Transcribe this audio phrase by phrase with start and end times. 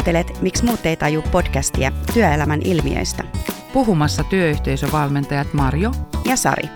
[0.00, 3.24] Kuuntelet Miksi muut ei taju podcastia työelämän ilmiöistä.
[3.72, 5.90] Puhumassa työyhteisövalmentajat Marjo
[6.24, 6.68] ja Sari.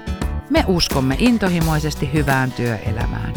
[0.50, 3.34] Me uskomme intohimoisesti hyvään työelämään.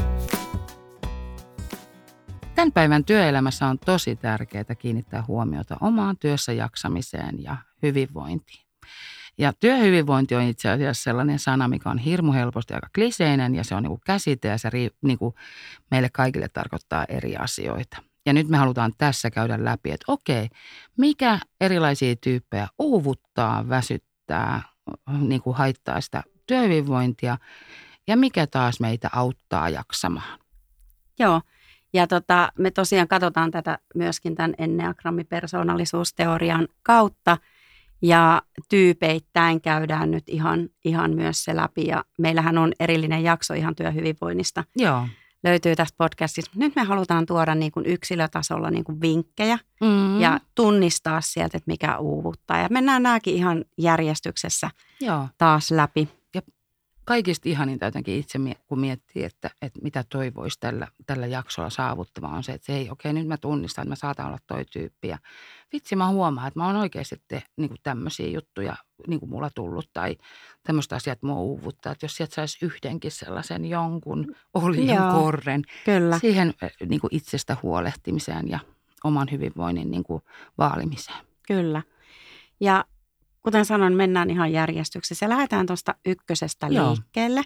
[2.56, 8.66] Tämän päivän työelämässä on tosi tärkeää kiinnittää huomiota omaan työssä jaksamiseen ja hyvinvointiin.
[9.38, 13.76] Ja työhyvinvointi on itse asiassa sellainen sana, mikä on hirmu helposti aika kliseinen ja se
[13.76, 14.70] on niin käsite ja se
[15.02, 15.36] niin kuin
[15.92, 18.07] meille kaikille tarkoittaa eri asioita.
[18.28, 20.50] Ja nyt me halutaan tässä käydä läpi, että okei,
[20.98, 24.62] mikä erilaisia tyyppejä uuvuttaa, väsyttää,
[25.20, 27.38] niin kuin haittaa sitä työhyvinvointia
[28.08, 30.40] ja mikä taas meitä auttaa jaksamaan.
[31.20, 31.42] Joo,
[31.94, 37.38] ja tota, me tosiaan katsotaan tätä myöskin tämän enneagrammipersoonallisuusteorian kautta
[38.02, 43.76] ja tyypeittäin käydään nyt ihan, ihan myös se läpi ja meillähän on erillinen jakso ihan
[43.76, 44.64] työhyvinvoinnista.
[44.76, 45.08] Joo
[45.44, 46.52] löytyy tästä podcastista.
[46.56, 50.22] Nyt me halutaan tuoda niin kuin yksilötasolla niin kuin vinkkejä mm-hmm.
[50.22, 52.58] ja tunnistaa sieltä, että mikä uuvuttaa.
[52.58, 54.70] Ja mennään nämäkin ihan järjestyksessä
[55.02, 55.28] Joo.
[55.38, 56.10] taas läpi
[57.08, 62.44] kaikista ihaninta jotenkin itse, kun miettii, että, että mitä toivoisi tällä, tällä jaksolla saavuttava on
[62.44, 65.08] se, että se ei, okei, nyt mä tunnistan, että mä saatan olla toi tyyppi.
[65.08, 65.18] Ja
[65.74, 68.76] vitsi, mä huomaan, että mä oon oikeasti te, niin kuin tämmöisiä juttuja
[69.08, 70.18] niin kuin mulla tullut tai
[70.64, 71.92] tämmöistä asiat mua uuvuttaa.
[71.92, 76.20] Että jos sieltä saisi yhdenkin sellaisen jonkun olien korren kyllä.
[76.20, 76.54] siihen
[76.86, 78.60] niin kuin itsestä huolehtimiseen ja
[79.04, 80.22] oman hyvinvoinnin niin kuin
[80.58, 81.26] vaalimiseen.
[81.48, 81.82] Kyllä.
[82.60, 82.86] Ja
[83.44, 85.30] kuten sanoin, mennään ihan järjestyksessä.
[85.30, 86.90] Lähdetään tuosta ykkösestä Joo.
[86.90, 87.42] liikkeelle.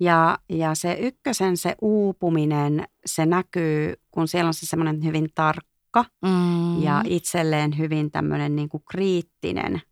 [0.00, 6.04] Ja, ja se ykkösen se uupuminen, se näkyy, kun siellä on se semmoinen hyvin tarkka
[6.22, 6.82] mm.
[6.82, 9.82] ja itselleen hyvin tämmöinen niin kuin kriittinen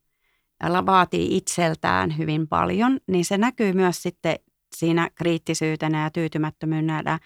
[0.86, 4.36] vaatii itseltään hyvin paljon, niin se näkyy myös sitten
[4.76, 7.18] siinä kriittisyytenä ja tyytymättömyydenä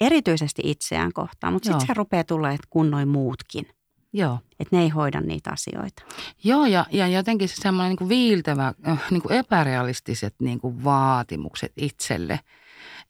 [0.00, 3.66] erityisesti itseään kohtaan, mutta sitten se rupeaa tulemaan kunnoin muutkin.
[4.12, 4.38] Joo.
[4.60, 6.02] Että ne ei hoida niitä asioita.
[6.44, 11.72] Joo, ja, ja jotenkin se semmoinen niin viiltävä, äh, niin kuin epärealistiset niin kuin vaatimukset
[11.76, 12.40] itselle.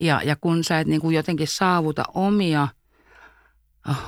[0.00, 2.68] Ja, ja kun sä et niin kuin jotenkin saavuta omia,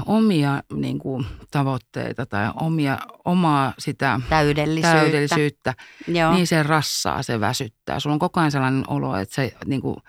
[0.06, 5.74] omia niin kuin tavoitteita tai omia, omaa sitä täydellisyyttä, täydellisyyttä
[6.06, 8.00] niin se rassaa, se väsyttää.
[8.00, 9.96] Sulla on koko ajan sellainen olo, että se niin kuin–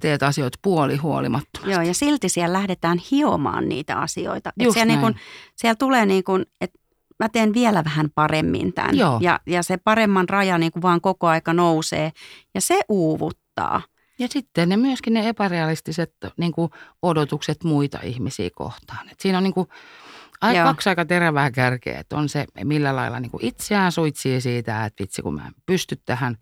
[0.00, 1.72] teet asioita puoli huolimattomasti.
[1.72, 4.52] Joo, ja silti siellä lähdetään hiomaan niitä asioita.
[4.60, 5.14] Just siellä, niin kun,
[5.56, 6.78] siellä tulee niin kuin, että
[7.18, 8.98] mä teen vielä vähän paremmin tämän.
[8.98, 9.18] Joo.
[9.22, 12.12] Ja, ja se paremman raja niin kuin vaan koko aika nousee
[12.54, 13.82] ja se uuvuttaa.
[14.20, 16.70] Ja sitten ne myöskin ne epärealistiset niin kuin
[17.02, 19.08] odotukset muita ihmisiä kohtaan.
[19.08, 19.68] Et siinä on niin kuin,
[20.40, 24.84] aika, kaksi aika terävää kärkeä, että on se, millä lailla niin kuin itseään suitsii siitä,
[24.84, 26.36] että vitsi kun mä en pysty tähän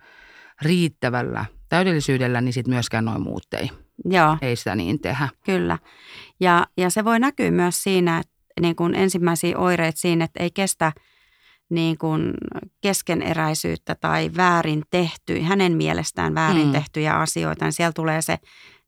[0.62, 3.70] riittävällä– täydellisyydellä, niin sitten myöskään noin muut ei,
[4.04, 4.36] Joo.
[4.42, 5.28] ei sitä niin tehdä.
[5.44, 5.78] Kyllä.
[6.40, 10.50] Ja, ja se voi näkyä myös siinä, että niin kuin ensimmäisiä oireita siinä, että ei
[10.50, 10.92] kestä
[11.70, 12.34] niin kuin
[12.80, 16.72] keskeneräisyyttä tai väärin tehty, hänen mielestään väärin mm.
[16.72, 18.38] tehtyjä asioita, niin siellä tulee se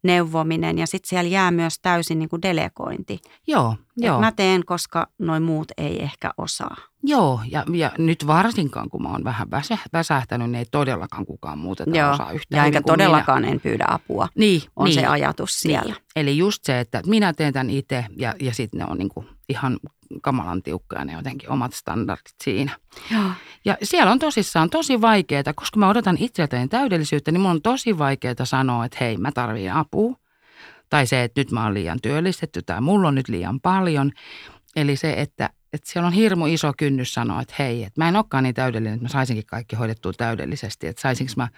[0.02, 3.20] neuvominen ja sitten siellä jää myös täysin niin kuin delegointi.
[3.46, 4.20] Joo, joo.
[4.20, 6.76] Mä teen, koska noin muut ei ehkä osaa.
[7.02, 11.58] Joo, ja, ja nyt varsinkaan kun mä oon vähän väsä, väsähtänyt, niin ei todellakaan kukaan
[11.58, 12.12] muuta joo.
[12.12, 12.60] osaa yhtään.
[12.60, 13.52] Ja eikä todellakaan minä.
[13.52, 15.94] en pyydä apua, niin, on niin, se ajatus siellä.
[15.94, 16.04] Niin.
[16.16, 19.26] Eli just se, että minä teen tämän itse ja, ja sitten ne on niin kuin
[19.48, 19.78] ihan
[20.22, 22.76] kamalan tiukkoja ne jotenkin omat standardit siinä.
[23.10, 23.30] Joo.
[23.64, 27.98] Ja siellä on tosissaan tosi vaikeaa, koska mä odotan itseltäni täydellisyyttä, niin mun on tosi
[27.98, 30.16] vaikeaa sanoa, että hei mä tarvitsen apua.
[30.90, 34.12] Tai se, että nyt mä oon liian työllistetty tai mulla on nyt liian paljon.
[34.76, 38.16] Eli se, että, että siellä on hirmu iso kynnys sanoa, että hei, että mä en
[38.16, 41.48] olekaan niin täydellinen, että mä saisinkin kaikki hoidettua täydellisesti, että saisinko mä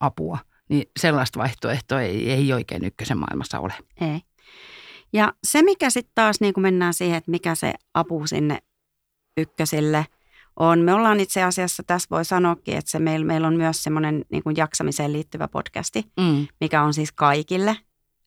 [0.00, 0.38] apua.
[0.68, 3.74] Niin sellaista vaihtoehtoa ei, ei oikein ykkösen maailmassa ole.
[4.00, 4.20] Ei.
[5.12, 8.58] Ja se, mikä sitten taas niin kuin mennään siihen, että mikä se apu sinne
[9.36, 10.06] ykkösille
[10.56, 10.78] on.
[10.78, 14.42] Me ollaan itse asiassa, tässä voi sanoakin, että se meillä, meillä on myös semmoinen niin
[14.42, 16.46] kuin jaksamiseen liittyvä podcasti, mm.
[16.60, 17.76] mikä on siis kaikille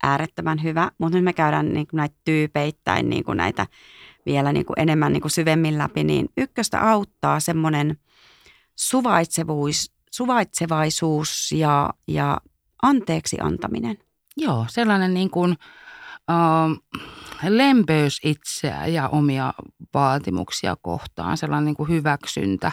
[0.04, 0.92] äärettömän hyvä.
[0.98, 3.68] Mutta nyt me käydään niin kuin näitä tyypeittäin niin kuin näitä
[4.26, 7.98] vielä niin kuin enemmän niin kuin syvemmin läpi, niin ykköstä auttaa semmoinen
[8.76, 12.38] suvaitsevuus, suvaitsevaisuus ja, ja
[12.82, 13.98] anteeksi antaminen.
[14.38, 15.58] Joo, sellainen niin kuin–
[17.50, 19.54] lempeys itseä ja omia
[19.94, 22.72] vaatimuksia kohtaan, sellainen niin kuin hyväksyntä,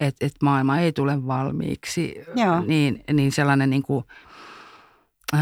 [0.00, 2.60] että, että maailma ei tule valmiiksi, Joo.
[2.60, 4.04] Niin, niin sellainen niin kuin,
[5.34, 5.40] äh,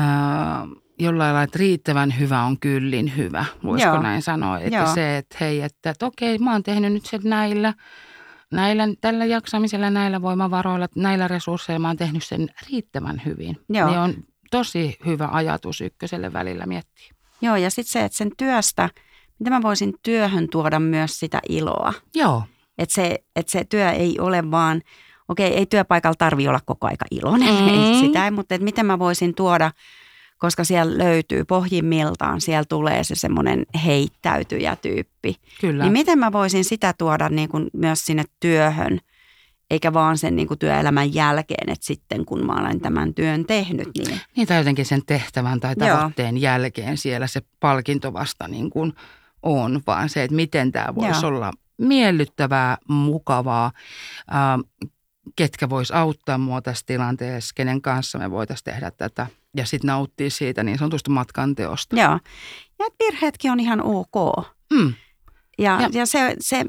[0.98, 4.02] jollain lailla, että riittävän hyvä on kyllin hyvä, voisiko Joo.
[4.02, 4.58] näin sanoa.
[4.58, 4.94] Että Joo.
[4.94, 7.74] se, että hei, että, että okei, mä oon tehnyt nyt sen näillä,
[8.52, 13.56] näillä, tällä jaksamisella, näillä voimavaroilla, näillä resursseilla mä oon tehnyt sen riittävän hyvin.
[13.68, 13.88] Joo.
[13.88, 14.14] Niin on
[14.50, 17.17] tosi hyvä ajatus ykköselle välillä miettiä.
[17.40, 18.88] Joo, ja sitten se, että sen työstä
[19.38, 21.92] miten mä voisin työhön tuoda myös sitä iloa.
[22.14, 22.42] Joo.
[22.78, 24.82] Että se, et se työ ei ole vaan,
[25.28, 27.68] okei, ei työpaikalla tarvi olla koko aika iloinen, mm.
[27.68, 29.70] ei sitä, mutta että miten mä voisin tuoda,
[30.38, 35.36] koska siellä löytyy pohjimmiltaan, siellä tulee se semmoinen heittäytyjä tyyppi.
[35.60, 35.84] Kyllä.
[35.84, 39.00] Niin miten mä voisin sitä tuoda niin kuin myös sinne työhön,
[39.70, 43.88] eikä vaan sen niin kuin työelämän jälkeen, että sitten kun mä olen tämän työn tehnyt.
[43.98, 46.42] Niin, niin tai jotenkin sen tehtävän tai tavoitteen Joo.
[46.42, 48.92] jälkeen siellä se palkinto vasta niin kuin
[49.42, 51.28] on, vaan se, että miten tämä voisi Joo.
[51.28, 53.72] olla miellyttävää, mukavaa,
[54.32, 54.90] äh,
[55.36, 59.26] ketkä vois auttaa mua tässä tilanteessa, kenen kanssa me voitaisiin tehdä tätä
[59.56, 61.96] ja sitten nauttia siitä niin sanotusta matkan teosta.
[61.96, 62.18] Joo,
[62.78, 64.46] ja virheetkin on ihan ok.
[64.72, 64.94] Mm.
[65.58, 65.88] Ja, ja.
[65.92, 66.64] ja se, se,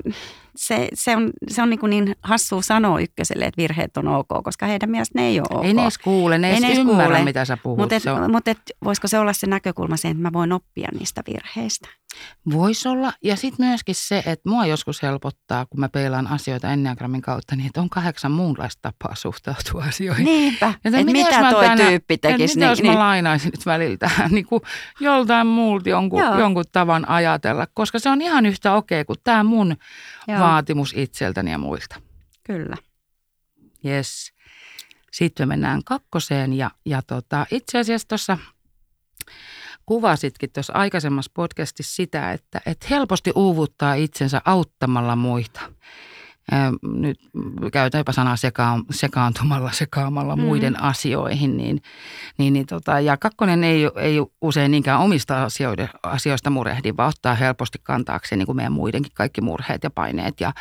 [0.59, 4.27] se, se on, se on niin, kuin niin hassu sanoa ykköselle, että virheet on ok,
[4.43, 5.65] koska heidän mielestä ne ei ole ok.
[5.65, 7.23] Ei ne edes kuule, ne ei edes ymmärrä, kuule.
[7.23, 7.77] mitä sä puhut.
[7.77, 7.95] Mutta
[8.27, 8.43] mut
[8.85, 11.89] voisiko se olla se näkökulma siihen, että mä voin oppia niistä virheistä?
[12.51, 13.13] Voisi olla.
[13.23, 17.67] Ja sitten myöskin se, että mua joskus helpottaa, kun mä peilaan asioita Enneagrammin kautta, niin
[17.67, 20.25] että on kahdeksan muunlaista tapaa suhtautua asioihin.
[20.25, 22.55] Niinpä, että et mitä toi tänä, tyyppi tekisi.
[22.55, 22.93] Mitä niin, jos niin.
[22.93, 24.61] mä lainaisin nyt väliltä niin kuin
[24.99, 29.75] joltain muulta jonkun, jonkun tavan ajatella, koska se on ihan yhtä okei kuin tämä mun
[30.27, 30.39] Joo.
[30.51, 32.01] Vaatimus itseltäni ja muilta.
[32.43, 32.75] Kyllä.
[33.85, 34.33] Yes.
[35.11, 38.37] Sitten me mennään kakkoseen ja, ja tota, itse asiassa tuossa
[39.85, 45.61] kuvasitkin tuossa aikaisemmassa podcastissa sitä, että, että helposti uuvuttaa itsensä auttamalla muita
[46.83, 47.19] nyt
[47.73, 50.41] käytän jopa sanaa seka, sekaantumalla, sekaamalla mm.
[50.41, 51.57] muiden asioihin.
[51.57, 51.81] Niin,
[52.37, 57.35] niin, niin tota, ja kakkonen ei, ei usein niinkään omista asioista, asioista murehdi, vaan ottaa
[57.35, 60.41] helposti kantaakseen niin kuin meidän muidenkin kaikki murheet ja paineet.
[60.41, 60.53] Ja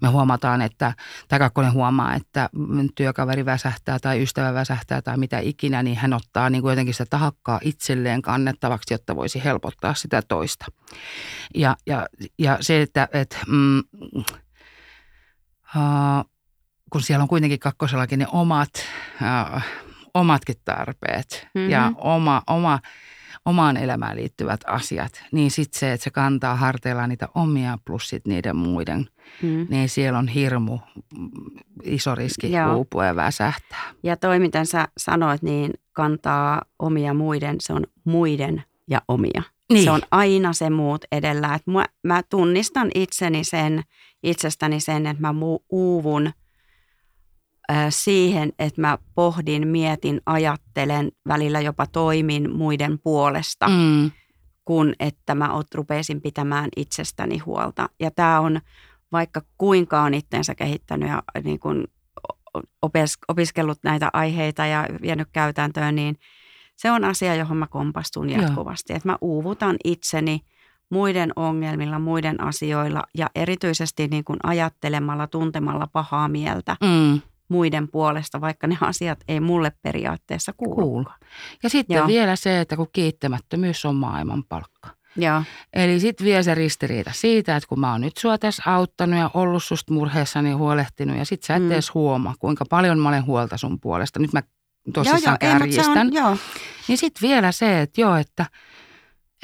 [0.00, 0.92] me huomataan, että
[1.28, 2.50] tämä kakkonen huomaa, että
[2.94, 7.06] työkaveri väsähtää tai ystävä väsähtää tai mitä ikinä, niin hän ottaa niin kuin jotenkin sitä
[7.10, 10.66] tahakkaa itselleen kannettavaksi, jotta voisi helpottaa sitä toista.
[11.54, 12.06] Ja, ja,
[12.38, 13.82] ja se, että, että mm,
[16.92, 18.70] kun siellä on kuitenkin kakkosellakin ne omat,
[19.54, 19.62] uh,
[20.14, 21.70] omatkin tarpeet mm-hmm.
[21.70, 22.78] ja oma, oma,
[23.44, 28.26] omaan elämään liittyvät asiat, niin sitten se, että se kantaa harteilla niitä omia plus sit
[28.26, 29.06] niiden muiden,
[29.42, 29.66] mm.
[29.70, 30.78] niin siellä on hirmu
[31.82, 32.76] iso riski Joo.
[32.76, 33.92] uupua ja väsähtää.
[34.02, 39.42] Ja toi, miten sä sanoit, niin kantaa omia muiden, se on muiden ja omia.
[39.72, 39.84] Niin.
[39.84, 41.54] Se on aina se muut edellä.
[41.54, 43.82] Et mä, mä tunnistan itseni sen,
[44.24, 45.34] itsestäni sen, että mä
[45.70, 46.30] uuvun
[47.90, 54.10] siihen, että mä pohdin, mietin, ajattelen, välillä jopa toimin muiden puolesta, mm.
[54.64, 57.88] kun että mä ot, rupesin pitämään itsestäni huolta.
[58.00, 58.60] Ja tämä on,
[59.12, 61.84] vaikka kuinka on itsensä kehittänyt ja niin kun
[62.82, 66.18] opes, opiskellut näitä aiheita ja vienyt käytäntöön, niin–
[66.76, 68.92] se on asia, johon mä kompastun jatkuvasti.
[68.92, 70.40] Että mä uuvutan itseni
[70.94, 76.76] muiden ongelmilla, muiden asioilla ja erityisesti niin kuin ajattelemalla, tuntemalla pahaa mieltä.
[76.80, 80.74] Mm muiden puolesta, vaikka ne asiat ei mulle periaatteessa kuulu.
[80.74, 81.06] Kuulu.
[81.62, 82.06] Ja sitten Joo.
[82.06, 84.88] vielä se, että kun kiittämättömyys on maailman palkka.
[85.16, 85.42] Joo.
[85.72, 89.30] Eli sitten vielä se ristiriita siitä, että kun mä oon nyt sua tässä auttanut ja
[89.34, 91.72] ollut susta murheessani huolehtinut ja sit sä et mm.
[91.72, 94.18] edes huomaa, kuinka paljon mä olen huolta sun puolesta.
[94.18, 94.42] Nyt mä
[94.92, 96.10] tosissaan joo, joo, kärjistän.
[96.14, 96.38] Ei, on,
[96.88, 98.46] Niin sitten vielä se, että joo, että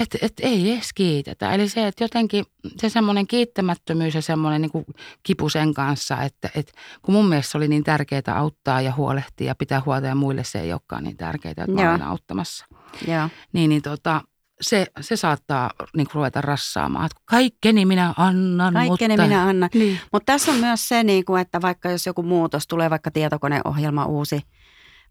[0.00, 1.52] et, et ei edes kiitetä.
[1.52, 2.44] Eli se, että jotenkin
[2.76, 4.84] se semmoinen kiittämättömyys ja semmoinen niin
[5.22, 9.46] kipu sen kanssa, että et, kun mun mielestä se oli niin tärkeää auttaa ja huolehtia
[9.46, 12.66] ja pitää huolta ja muille se ei olekaan niin tärkeää, että mä olen auttamassa.
[13.08, 13.28] Joo.
[13.52, 14.22] Niin, niin tota,
[14.60, 18.74] se, se saattaa niin kuin ruveta rassaamaan, että kaikkeni minä annan.
[18.74, 19.22] Kaikkeni mutta...
[19.22, 19.70] minä annan.
[19.74, 20.00] Niin.
[20.12, 24.04] Mutta tässä on myös se, niin kuin, että vaikka jos joku muutos tulee, vaikka tietokoneohjelma
[24.06, 24.40] uusi–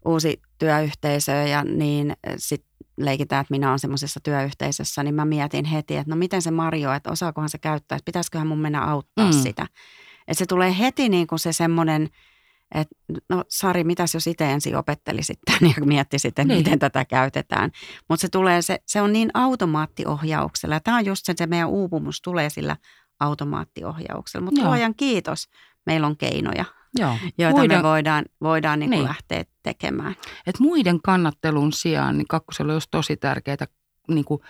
[0.04, 2.69] uusi työyhteisö ja niin sitten
[3.04, 6.92] leikitään, että minä olen semmoisessa työyhteisössä, niin mä mietin heti, että no miten se Mario,
[6.92, 9.32] että osaakohan se käyttää, että pitäisiköhän mun mennä auttaa mm.
[9.32, 9.66] sitä.
[10.28, 12.08] Että se tulee heti niin kuin se semmoinen,
[12.74, 12.94] että
[13.28, 16.58] no Sari, mitäs jos itse ensin opettelisit tämän ja miettisit, että niin.
[16.58, 17.70] miten tätä käytetään.
[18.08, 20.74] Mutta se tulee, se, se on niin automaattiohjauksella.
[20.74, 22.76] Ja tämä on just se, se meidän uupumus tulee sillä
[23.20, 24.44] automaattiohjauksella.
[24.44, 25.48] Mutta luojan kiitos,
[25.86, 26.64] meillä on keinoja
[26.98, 27.16] Joo.
[27.38, 29.08] joita muiden, me voidaan, voidaan niin kuin niin.
[29.08, 30.14] lähteä tekemään.
[30.46, 33.66] Et muiden kannattelun sijaan niin kakkosella olisi tosi tärkeää
[34.08, 34.40] niin kuin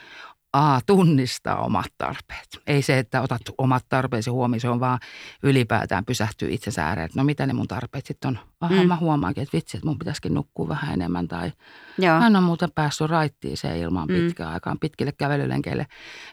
[0.53, 2.49] A, tunnistaa omat tarpeet.
[2.67, 4.99] Ei se, että otat omat tarpeesi huomioon, se on vaan
[5.43, 8.39] ylipäätään pysähtyy itsensä ääreen, että no mitä ne mun tarpeet sitten on.
[8.61, 8.89] Aha, mm.
[8.89, 11.29] mä huomaankin, että vitsi, että mun pitäisikin nukkua vähän enemmän.
[11.29, 11.53] Tai
[11.99, 12.21] Joo.
[12.21, 14.15] hän on muuten päässyt raittiiseen ilman mm.
[14.15, 15.87] pitkään aikaan, pitkille kävelylenkeille.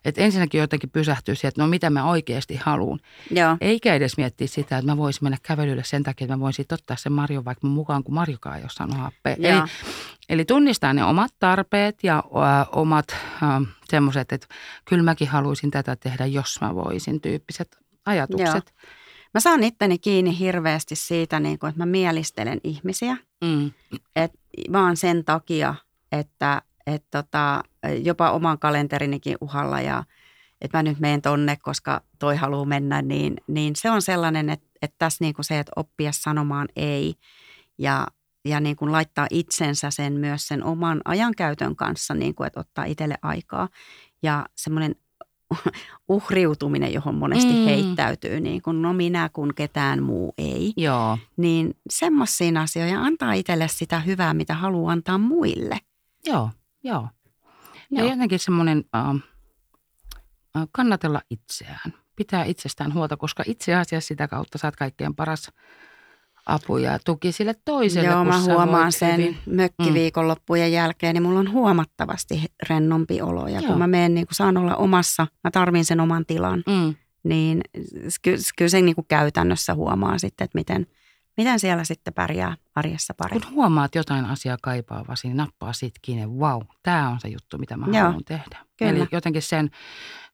[0.05, 2.99] Että ensinnäkin jotenkin pysähtyy siihen, että no mitä mä oikeasti haluan.
[3.31, 3.57] Joo.
[3.61, 6.97] Eikä edes miettiä sitä, että mä voisin mennä kävelylle sen takia, että mä voisin ottaa
[6.97, 9.35] sen Marjo vaikka mun mukaan, kun Marjokaan ei ole saanut happea.
[9.39, 9.69] Eli,
[10.29, 13.45] eli tunnistaa ne omat tarpeet ja ö, omat ö,
[13.89, 14.47] semmoiset, että
[14.85, 18.73] kyllä mäkin haluaisin tätä tehdä, jos mä voisin, tyyppiset ajatukset.
[18.77, 18.91] Joo.
[19.33, 23.17] Mä saan itteni kiinni hirveästi siitä, niin kun, että mä mielistelen ihmisiä.
[23.43, 23.71] Mm.
[24.15, 24.31] Et
[24.71, 25.75] vaan sen takia,
[26.11, 27.63] että et tota,
[28.03, 30.03] jopa oman kalenterinikin uhalla ja
[30.61, 34.67] että mä nyt menen tonne, koska toi haluaa mennä, niin, niin se on sellainen, että,
[34.81, 37.15] että tässä niin kuin se, että oppia sanomaan ei
[37.77, 38.07] ja,
[38.47, 42.85] ja niin kuin laittaa itsensä sen myös sen oman ajankäytön kanssa, niin kuin, että ottaa
[42.85, 43.69] itselle aikaa
[44.23, 44.95] ja semmoinen
[46.07, 47.65] uhriutuminen, johon monesti mm.
[47.65, 50.73] heittäytyy, niin kuin no minä kun ketään muu ei.
[50.77, 51.17] Joo.
[51.37, 55.79] Niin semmoisiin asioihin antaa itselle sitä hyvää, mitä haluaa antaa muille.
[56.25, 56.49] Joo,
[56.83, 57.07] joo.
[57.91, 58.11] Ja joo.
[58.11, 59.21] jotenkin semmoinen äh,
[60.71, 65.51] kannatella itseään, pitää itsestään huolta, koska itse asiassa sitä kautta saat kaikkein paras
[66.47, 68.09] apu ja tuki sille toiselle.
[68.09, 69.37] Joo, mä huomaan sen hyvin.
[69.45, 70.73] mökkiviikonloppujen mm.
[70.73, 73.47] jälkeen, niin mulla on huomattavasti rennompi olo.
[73.47, 73.69] Ja Joo.
[73.69, 76.95] kun mä menen, niin kun saan olla omassa, mä tarvin sen oman tilan, mm.
[77.23, 77.61] niin
[78.21, 80.87] kyllä, kyllä sen niin kuin käytännössä huomaa sitten, että miten,
[81.37, 83.43] miten siellä sitten pärjää arjessa paremmin.
[83.43, 87.57] Kun huomaat jotain asiaa kaipaavasi, niin nappaa siitä kiinni, vau, wow, tämä on se juttu,
[87.57, 88.57] mitä mä Joo, haluan tehdä.
[88.77, 88.91] Kyllä.
[88.91, 89.69] Eli jotenkin sen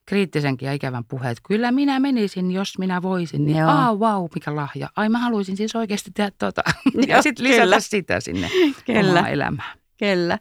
[0.06, 1.38] kriittisenkin ja ikävän puheet.
[1.48, 3.46] Kyllä minä menisin, jos minä voisin.
[3.46, 4.90] Niin, aa, wow, mikä lahja.
[4.96, 6.62] Ai mä haluaisin siis oikeasti tehdä tota.
[7.08, 7.80] ja sitten lisätä kyllä.
[7.80, 8.50] sitä sinne
[8.86, 9.20] kyllä.
[9.20, 9.78] omaa elämään.
[10.00, 10.40] Kyllä.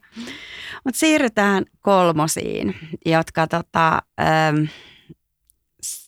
[0.84, 2.74] Mutta siirrytään kolmosiin,
[3.06, 4.64] jotka tota, ähm,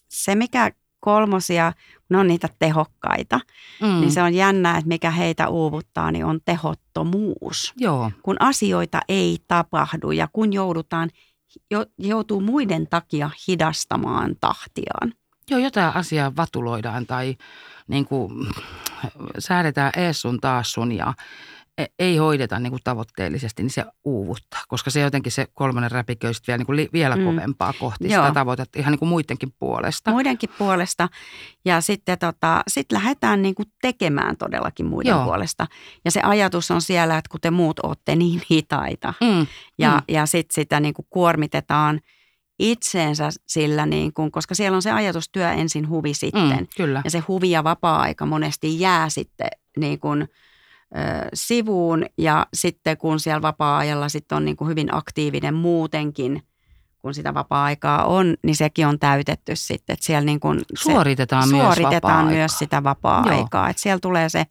[0.08, 0.70] se mikä
[1.00, 1.73] kolmosia,
[2.08, 3.40] ne on niitä tehokkaita,
[3.80, 4.00] mm.
[4.00, 7.73] niin se on jännä, että mikä heitä uuvuttaa, niin on tehottomuus.
[7.76, 8.11] Joo.
[8.23, 11.11] Kun asioita ei tapahdu ja kun joudutaan
[11.99, 15.14] joutuu muiden takia hidastamaan tahtiaan.
[15.50, 17.37] Joo, jotain asiaa vatuloidaan tai
[17.88, 18.49] niin kuin,
[19.38, 21.14] säädetään ees sun taas sun ja
[21.99, 26.59] ei hoideta niin kuin tavoitteellisesti, niin se uuvuttaa, koska se jotenkin se kolmannen räpiköy vielä,
[26.59, 27.25] niin kuin li, vielä mm.
[27.25, 28.23] kovempaa kohti Joo.
[28.23, 30.11] sitä tavoitetta ihan niin kuin muidenkin puolesta.
[30.11, 31.09] Muidenkin puolesta
[31.64, 35.25] ja sitten tota, sit lähdetään niin kuin tekemään todellakin muiden Joo.
[35.25, 35.66] puolesta.
[36.04, 39.47] Ja se ajatus on siellä, että kun te muut olette niin hitaita mm.
[39.78, 40.02] ja, mm.
[40.09, 42.00] ja sitten sitä niin kuin kuormitetaan
[42.59, 46.59] itseensä sillä, niin kuin, koska siellä on se ajatustyö ensin huvi sitten.
[46.59, 47.02] Mm, kyllä.
[47.04, 50.28] Ja se huvi ja vapaa-aika monesti jää sitten niin kuin–
[51.34, 56.42] sivuun ja sitten kun siellä vapaa-ajalla sitten on niin kuin hyvin aktiivinen muutenkin,
[56.98, 59.94] kun sitä vapaa-aikaa on, niin sekin on täytetty sitten.
[59.94, 63.70] Että siellä niin kuin suoritetaan, se, myös, suoritetaan myös sitä vapaa-aikaa.
[63.70, 64.44] Että siellä tulee se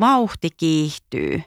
[0.00, 1.42] vauhti kiihtyy,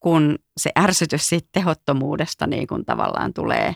[0.00, 3.74] kun se ärsytys siitä tehottomuudesta niin kuin tavallaan tulee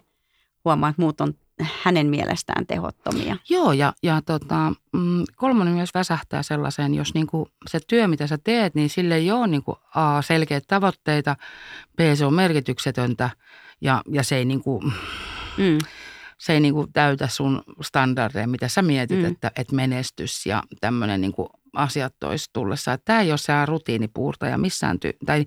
[0.65, 3.37] huomaa, että muut on hänen mielestään tehottomia.
[3.49, 8.39] Joo, ja, ja tota, mm, kolmonen myös väsähtää sellaiseen, jos niinku se työ, mitä sä
[8.45, 11.37] teet, niin sille ei ole niinku A, selkeitä tavoitteita,
[11.97, 13.31] B, se on merkityksetöntä
[13.81, 14.81] ja, ja se ei niinku,
[15.57, 15.79] mm.
[16.39, 19.25] se ei niinku täytä sun standardeja, mitä sä mietit, mm.
[19.25, 22.93] että, että menestys ja tämmöinen niinku asiat toisi tullessa.
[22.93, 25.47] Että tämä ei ole se rutiinipuurtaja missään, ty- tai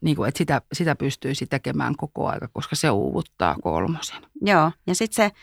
[0.00, 4.22] niin kuin, että sitä, sitä pystyisi tekemään koko aika, koska se uuvuttaa kolmosen.
[4.42, 5.36] Joo, ja sitten se,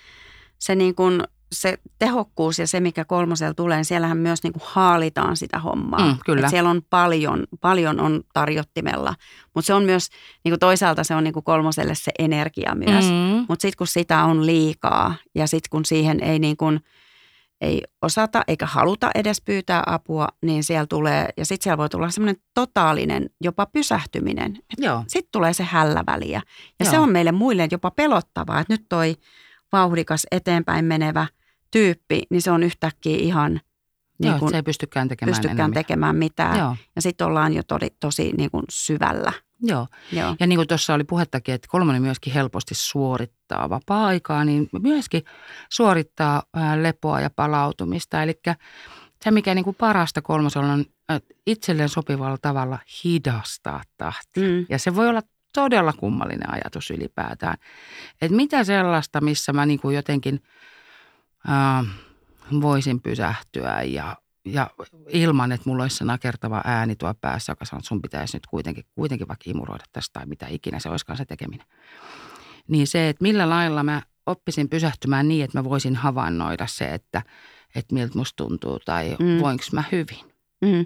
[0.60, 4.64] se, niin kuin, se tehokkuus ja se, mikä kolmosella tulee, niin siellähän myös niin kuin
[4.66, 6.06] haalitaan sitä hommaa.
[6.06, 6.48] Mm, kyllä.
[6.48, 9.16] Et siellä on paljon, paljon on tarjottimella,
[9.56, 10.10] mutta se on myös,
[10.44, 13.46] niin kuin toisaalta se on niin kuin kolmoselle se energia myös, mm.
[13.50, 16.80] mutta sitten kun sitä on liikaa ja sitten kun siihen ei niin kuin–
[17.62, 22.10] ei osata eikä haluta edes pyytää apua, niin siellä tulee, ja sitten siellä voi tulla
[22.10, 24.58] semmoinen totaalinen jopa pysähtyminen.
[25.08, 26.42] Sitten tulee se hälläväliä.
[26.80, 26.92] Ja Joo.
[26.92, 29.16] se on meille muille jopa pelottavaa, että nyt toi
[29.72, 31.28] vauhdikas eteenpäin menevä
[31.72, 33.62] tyyppi, niin se on yhtäkkiä ihan
[34.22, 36.60] niin Joo, se ei pystykään tekemään, pystykään tekemään mitään.
[36.60, 36.76] Joo.
[36.96, 39.34] Ja sitten ollaan jo tosi, tosi niin kuin syvällä.
[39.62, 39.88] Joo.
[40.12, 40.36] Joo.
[40.40, 45.24] Ja niin kuin tuossa oli puhettakin, että kolmonen myöskin helposti suorittaa vapaa-aikaa, niin myöskin
[45.70, 46.44] suorittaa
[46.82, 48.24] lepoa ja palautumista.
[48.24, 48.40] Eli
[49.24, 50.86] se, mikä niin kuin parasta kolmosella on
[51.48, 54.48] itselleen sopivalla tavalla hidastaa tahtia.
[54.48, 54.66] Mm.
[54.70, 55.22] Ja se voi olla
[55.54, 57.58] todella kummallinen ajatus ylipäätään.
[58.22, 60.44] Että mitä sellaista, missä mä niin kuin jotenkin
[61.50, 61.86] äh,
[62.62, 64.70] voisin pysähtyä ja ja
[65.08, 68.46] ilman, että mulla olisi se nakertava ääni tuo päässä, joka sanoo, että sun pitäisi nyt
[68.46, 71.68] kuitenkin, kuitenkin vaikka imuroida tästä tai mitä ikinä se olisikaan se tekeminen.
[72.68, 77.22] Niin se, että millä lailla mä oppisin pysähtymään niin, että mä voisin havainnoida se, että,
[77.76, 79.40] että miltä musta tuntuu tai mm.
[79.42, 80.32] voinko mä hyvin.
[80.62, 80.86] Mm.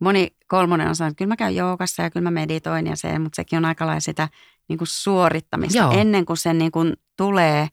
[0.00, 3.18] Moni kolmonen on sanonut, että kyllä mä käyn joukassa ja kyllä mä meditoin ja se,
[3.18, 4.28] mutta sekin on aika lailla sitä
[4.68, 5.92] niin kuin suorittamista Joo.
[5.92, 7.68] ennen kuin se niin kuin tulee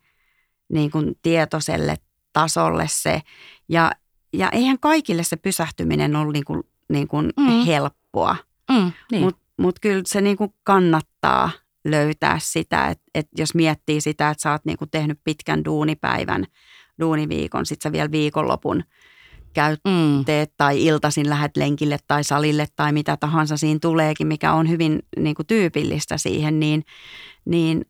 [0.70, 1.96] niin kuin tietoiselle
[2.34, 3.22] tasolle se.
[3.70, 3.92] Ja
[4.34, 7.66] ja eihän kaikille se pysähtyminen ole niin kuin, niin kuin mm.
[7.66, 8.36] helppoa,
[8.72, 9.24] mm, niin.
[9.24, 11.52] mutta mut kyllä se niin kuin kannattaa
[11.86, 16.46] löytää sitä, että, että jos miettii sitä, että sä oot niin kuin tehnyt pitkän duunipäivän,
[17.00, 18.84] duuniviikon, sit sä vielä viikonlopun
[19.54, 20.26] käyt, mm.
[20.26, 25.00] teet tai iltasin lähdet lenkille tai salille tai mitä tahansa siinä tuleekin, mikä on hyvin
[25.18, 26.86] niin kuin tyypillistä siihen, niin,
[27.46, 27.86] niin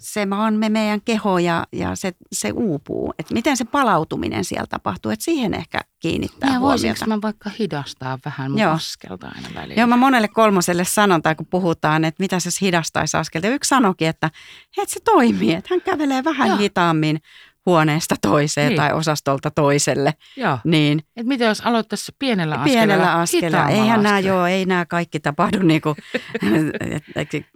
[0.00, 3.14] se vaan me meidän keho ja, ja se, se uupuu.
[3.18, 6.82] Että miten se palautuminen siellä tapahtuu, että siihen ehkä kiinnittää ja huomiota.
[6.82, 8.72] voisinko mä vaikka hidastaa vähän mun Joo.
[8.72, 9.80] askelta aina välillä?
[9.80, 13.48] Joo, mä monelle kolmoselle sanon, tai kun puhutaan, että mitä se hidastaisi askelta.
[13.48, 14.30] Yksi sanokin, että,
[14.78, 16.56] että se toimii, että hän kävelee vähän Joo.
[16.58, 17.20] hitaammin
[17.66, 18.76] huoneesta toiseen Niin.
[18.76, 20.14] tai osastolta toiselle.
[20.36, 20.58] Joo.
[20.64, 22.86] Niin Et miten jos aloittaisi pienellä askeleella?
[22.86, 23.58] pienellä askeleella.
[23.58, 25.96] hitaammalla Eihän nämä, joo, ei nämä kaikki tapahdu niin kuin,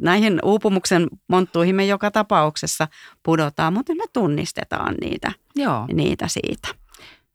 [0.01, 2.89] näihin uupumuksen monttuihin me joka tapauksessa
[3.23, 5.87] pudotaan, mutta me tunnistetaan niitä, Joo.
[5.93, 6.69] niitä siitä.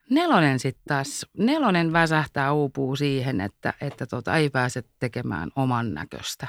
[0.09, 6.47] Nelonen sitten taas, nelonen väsähtää, uupuu siihen, että, että tota, ei pääse tekemään oman näköistä.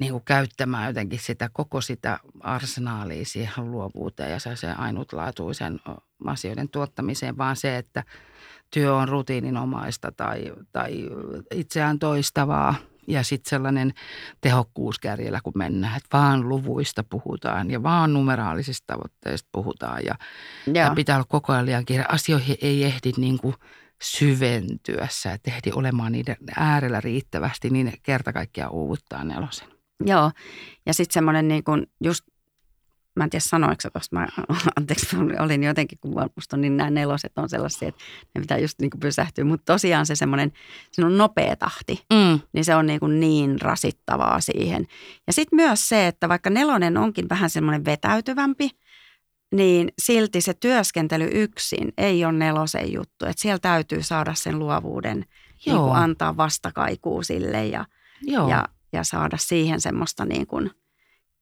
[0.00, 5.80] Niin kuin käyttämään jotenkin sitä koko sitä arsenaalia siihen luovuuteen ja se ainutlaatuisen
[6.26, 8.04] asioiden tuottamiseen, vaan se, että
[8.70, 11.08] työ on rutiininomaista tai, tai
[11.54, 12.74] itseään toistavaa.
[13.08, 13.92] Ja sitten sellainen
[14.40, 20.14] tehokkuuskärjellä, kun mennään, että vaan luvuista puhutaan ja vaan numeraalisista tavoitteista puhutaan ja
[20.74, 20.94] ja Joo.
[20.94, 22.04] pitää olla koko ajan liian kiire.
[22.08, 23.54] Asioihin ei ehdi niin kuin
[24.02, 29.68] syventyä, sä et ehdi olemaan niiden äärellä riittävästi, niin kerta kaikkiaan uuvuttaa nelosen.
[30.06, 30.30] Joo,
[30.86, 32.24] ja sitten semmoinen niin kuin just,
[33.16, 34.28] mä en tiedä sanoiko tuosta, mä,
[34.76, 38.00] anteeksi, mä olin jotenkin, kun musta on niin nämä neloset on sellaisia, että
[38.34, 40.52] ne pitää just niin kuin pysähtyä, mutta tosiaan se semmoinen,
[40.92, 42.40] se on nopea tahti, Mm.
[42.52, 44.86] niin se on niin, kuin niin rasittavaa siihen.
[45.26, 48.70] Ja sitten myös se, että vaikka nelonen onkin vähän semmoinen vetäytyvämpi,
[49.54, 53.24] niin silti se työskentely yksin ei ole nelosen juttu.
[53.24, 55.16] Että siellä täytyy saada sen luovuuden,
[55.66, 55.86] niin Joo.
[55.86, 57.84] kuin antaa vastakaikua sille ja,
[58.22, 58.48] Joo.
[58.48, 60.70] ja, ja saada siihen semmoista niin kuin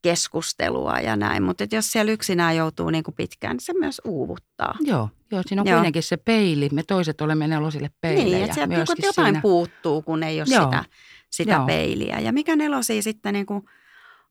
[0.02, 1.42] keskustelua ja näin.
[1.42, 4.75] Mutta jos siellä yksinään joutuu niin kuin pitkään, niin se myös uuvuttaa.
[4.80, 5.09] Joo.
[5.33, 5.78] Joo, siinä on Joo.
[5.78, 6.68] kuitenkin se peili.
[6.72, 8.24] Me toiset olemme nelosille peilejä.
[8.24, 9.40] Niin, että sieltä niin jotain siinä.
[9.40, 10.64] puuttuu, kun ei ole Joo.
[10.64, 10.85] sitä,
[11.31, 11.66] sitä Joo.
[11.66, 12.20] peiliä.
[12.20, 13.64] Ja mikä nelosia sitten niin kuin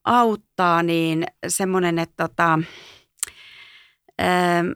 [0.04, 2.60] auttaa, niin semmoinen, että tota,
[4.22, 4.68] ähm,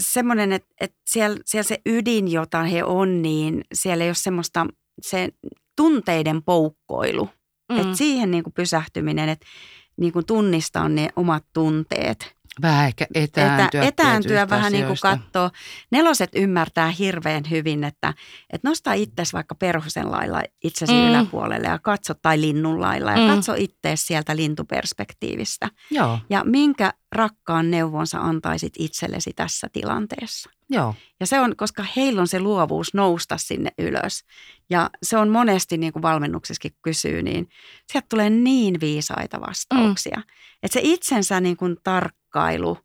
[0.00, 4.66] semmoinen, että, että siellä, siellä se ydin, jota he on, niin siellä ei ole semmoista
[5.02, 5.28] se
[5.76, 7.28] tunteiden poukkoilu.
[7.72, 7.80] Mm.
[7.80, 9.46] Että siihen niin kuin pysähtyminen, että
[9.96, 12.36] niin kuin tunnistaa ne omat tunteet.
[12.62, 13.80] Vähän ehkä etääntyä.
[13.82, 15.18] Etä, etääntyä vähän niin kuin asioista.
[15.18, 15.50] katsoa.
[15.92, 18.14] Neloset ymmärtää hirveän hyvin, että,
[18.52, 21.08] että nostaa itsesi vaikka perhosen lailla itsesi Mm.
[21.08, 23.22] yläpuolelle ja katso, tai linnun lailla ja Mm.
[23.22, 23.34] mm.
[23.34, 25.68] katso ittees sieltä lintuperspektiivistä.
[25.90, 30.50] Joo, Ja minkä rakkaan neuvonsa antaisit itsellesi tässä tilanteessa?
[30.70, 30.94] Joo.
[31.20, 34.24] Ja se on, koska heillä on se luovuus nousta sinne ylös.
[34.70, 37.48] Ja se on monesti, niin kuin valmennuksessakin kysyy, niin
[37.92, 40.16] sieltä tulee niin viisaita vastauksia.
[40.16, 40.22] Mm.
[40.62, 42.78] Että se itsensä niin kuin tarkkailu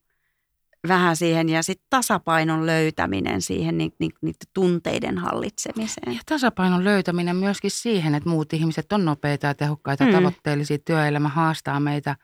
[0.88, 6.14] vähän siihen ja sitten tasapainon löytäminen siihen ni, ni, niiden tunteiden hallitsemiseen.
[6.14, 10.10] Ja tasapainon löytäminen myöskin siihen, että muut ihmiset on nopeita ja tehokkaita, mm.
[10.10, 10.16] Mm.
[10.16, 10.78] tavoitteellisia.
[10.86, 12.16] Työelämä haastaa meitä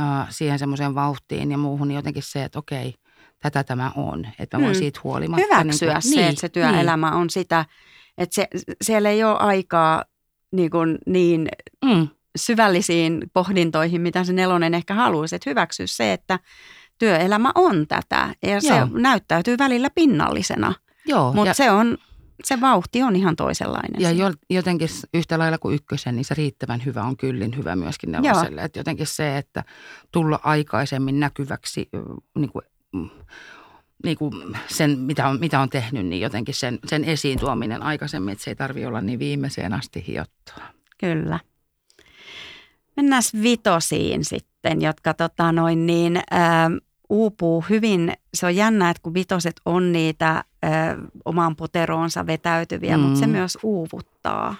[0.00, 1.88] äh, siihen semmoiseen vauhtiin ja muuhun.
[1.88, 2.94] Niin jotenkin se, että okei,
[3.42, 4.26] tätä tämä on.
[4.38, 4.78] Että mä voin Mm.
[4.78, 5.42] siitä huolimatta.
[5.46, 7.64] Hyväksyä niin kuin, se, että se työelämä on sitä,
[8.18, 8.48] että se,
[8.82, 10.04] siellä ei ole aikaa
[10.52, 11.48] niin, kuin niin
[11.84, 11.98] Niin.
[11.98, 12.08] Mm.
[12.36, 15.36] syvällisiin pohdintoihin, mitä se nelonen ehkä haluaisi.
[15.36, 16.38] Että hyväksyä se, että
[16.98, 18.88] työelämä on tätä ja se Joo.
[18.92, 20.74] näyttäytyy välillä pinnallisena,
[21.06, 21.98] Joo, mutta ja, se on
[22.44, 24.00] se vauhti on ihan toisenlainen.
[24.02, 28.12] ja jo, jotenkin yhtä lailla kuin ykkösen, niin se riittävän hyvä on kyllin hyvä myöskin
[28.12, 28.62] neloselle.
[28.62, 29.64] Että jotenkin se, että
[30.12, 31.88] tulla aikaisemmin näkyväksi
[32.38, 32.62] niin kuin,
[34.04, 34.32] niin kuin
[34.66, 38.50] sen, mitä on, mitä on tehnyt, niin jotenkin sen, sen esiin tuominen aikaisemmin, että se
[38.50, 40.64] ei tarvitse olla niin viimeiseen asti hiottua.
[40.98, 41.40] Kyllä.
[42.96, 46.70] Mennään vitosiin sitten, jotka tota noin niin, ää,
[47.08, 48.12] uupuu hyvin.
[48.34, 53.02] Se on jännä, että kun vitoset on niitä ää, omaan poteroonsa vetäytyviä, mm.
[53.02, 53.32] mutta se Mm.
[53.32, 54.54] myös uuvuttaa.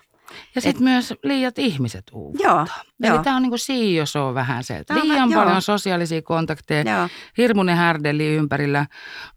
[0.55, 2.51] Ja sitten myös liiat ihmiset uuvuttaa.
[2.53, 2.66] Joo,
[3.03, 3.23] Eli joo.
[3.25, 5.61] tämä on niin kuin siiosoo vähän se, että liian vä- paljon joo.
[5.61, 8.87] sosiaalisia kontakteja, Joo, hirmuinen härdeli ympärillä,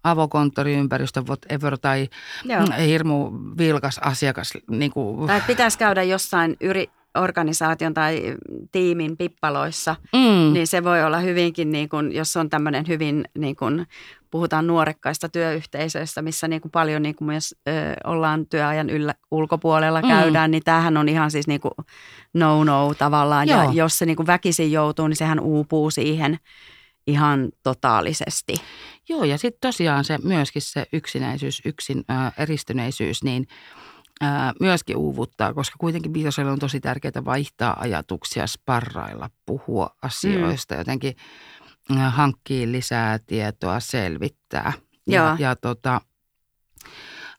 [0.04, 2.10] avokonttoriympäristö, whatever, tai
[2.46, 2.62] joo.
[2.86, 4.54] hirmu vilkas asiakas.
[4.70, 8.36] Niin kuin, Tai pitäisi käydä jossain yri, organisaation tai
[8.71, 13.56] tiimin pippaloissa, mm, niin se voi olla hyvinkin, niin kuin, jos on tämmöinen hyvin, niin
[13.56, 13.86] kuin,
[14.32, 17.71] puhutaan nuorekkaista työyhteisöistä, missä niin kuin paljon niin kuin myös ö,
[18.04, 20.08] ollaan työajan yllä, ulkopuolella Mm.
[20.08, 21.73] käydään, niin tämähän on ihan siis niin kuin
[22.34, 23.47] no-no tavallaan.
[23.47, 23.71] Ja Joo.
[23.71, 26.38] jos se niin kuin väkisin joutuu, niin sehän uupuu siihen
[27.08, 28.54] ihan totaalisesti.
[29.10, 33.47] Joo, ja sitten tosiaan se myöskin se yksinäisyys, yksin äh, eristyneisyys, niin
[34.21, 40.80] ää, myöskin uuvuttaa, koska kuitenkin viitoselle on tosi tärkeää vaihtaa ajatuksia, sparrailla, puhua asioista, mm.
[40.80, 41.15] jotenkin
[41.97, 44.73] ää, hankkia lisää tietoa, selvittää.
[45.08, 45.25] Joo.
[45.25, 46.01] Ja, ja tota,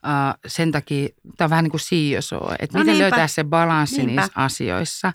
[0.02, 3.02] ää, sen takia tämä on vähän niin kuin CSO, että No miten niinpä.
[3.02, 4.20] löytää se balanssi Niinpä.
[4.22, 5.12] niissä asioissa.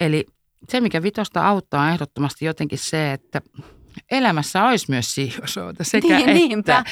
[0.00, 0.26] Eli
[0.68, 3.42] se, mikä vitosta auttaa on ehdottomasti jotenkin se, että
[4.10, 6.32] elämässä olisi myös CSOta sekä Niin, että.
[6.34, 6.84] niinpä.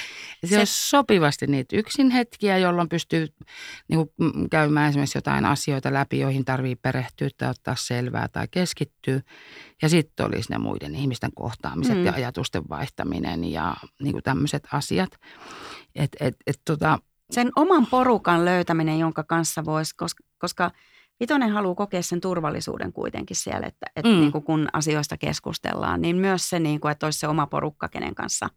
[0.44, 3.26] Se, Se- olisi sopivasti niitä yksin hetkiä, jolloin pystyy
[3.88, 8.48] niin kuin, mm, käymään esimerkiksi jotain asioita läpi, joihin tarvii perehtyä tai ottaa selvää tai
[8.50, 9.20] keskittyä.
[9.82, 12.00] Ja sitten olisi ne muiden ihmisten kohtaamiset Mm.
[12.00, 12.06] mm.
[12.06, 15.10] ja ajatusten vaihtaminen ja niin kuin tämmöiset asiat.
[15.94, 16.98] Et, et, et, tota,
[17.30, 20.70] sen oman porukan löytäminen, jonka kanssa voisi, koska, koska
[21.20, 24.14] Vitonen haluaa kokea sen turvallisuuden kuitenkin siellä, että, että Mm.
[24.20, 27.88] niin kuin kun asioista keskustellaan, niin myös se, niin kuin, että olisi se oma porukka,
[27.88, 28.48] kenen kanssa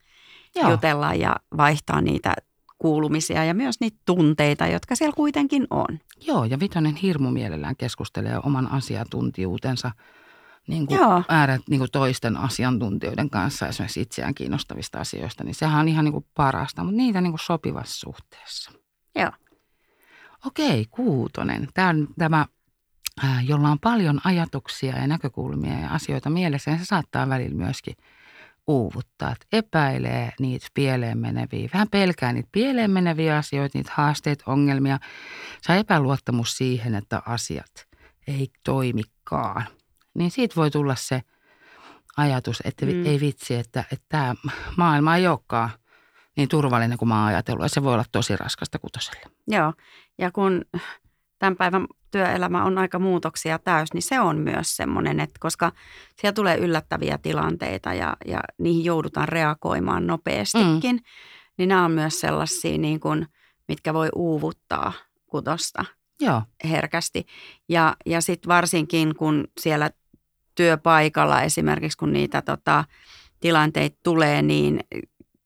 [0.56, 2.34] joo, jutella ja vaihtaa niitä
[2.78, 6.00] kuulumisia ja myös niitä tunteita, jotka siellä kuitenkin on.
[6.28, 9.92] joo, ja Vitonen hirmu mielellään keskustelee oman asiantuntijuutensa
[10.68, 11.24] niin kuin Joo.
[11.30, 16.14] ääret, niin kuin toisten asiantuntijoiden kanssa, esimerkiksi itseään kiinnostavista asioista, niin sehän on ihan niin
[16.14, 18.72] kuin parasta, mutta niitä niin kuin sopivassa suhteessa.
[19.16, 19.32] Joo.
[20.46, 21.68] Okei, kuutonen.
[21.74, 22.46] Tämä on tämä,
[23.24, 27.96] ää, jolla on paljon ajatuksia ja näkökulmia ja asioita mielessä, ja se saattaa välillä myöskin
[28.68, 29.32] uuvuttaa.
[29.32, 35.00] Että epäilee niitä pieleen meneviä, vähän pelkää niitä pieleen meneviä asioita, niitä haasteita, ongelmia.
[35.62, 37.88] Saa epäluottamus siihen, että asiat
[38.28, 39.66] ei toimikaan.
[40.14, 41.22] Niin siitä voi tulla se
[42.18, 43.06] ajatus, että mm.
[43.06, 44.36] ei vitsi, että, että tämä
[44.78, 45.70] maailma ei olekaan
[46.40, 47.64] niin turvallinen kuin mä oon ajatellut.
[47.64, 49.22] Ja se voi olla tosi raskasta kutoselle.
[49.48, 49.74] Joo,
[50.18, 50.66] ja kun
[51.40, 55.72] tämän päivän työelämä on aika muutoksia täys, niin se on myös semmoinen, että koska
[56.22, 61.02] siellä tulee yllättäviä tilanteita ja, ja niihin joudutaan reagoimaan nopeastikin, mm.
[61.58, 63.28] niin nämä on myös sellaisia, niin kuin,
[63.68, 64.94] mitkä voi uuvuttaa
[65.28, 65.86] kutosta
[66.20, 67.26] Joo, herkästi.
[67.70, 69.90] Ja, ja sitten varsinkin, kun siellä
[70.56, 72.86] työpaikalla esimerkiksi, kun niitä tota,
[73.40, 74.80] tilanteita tulee, niin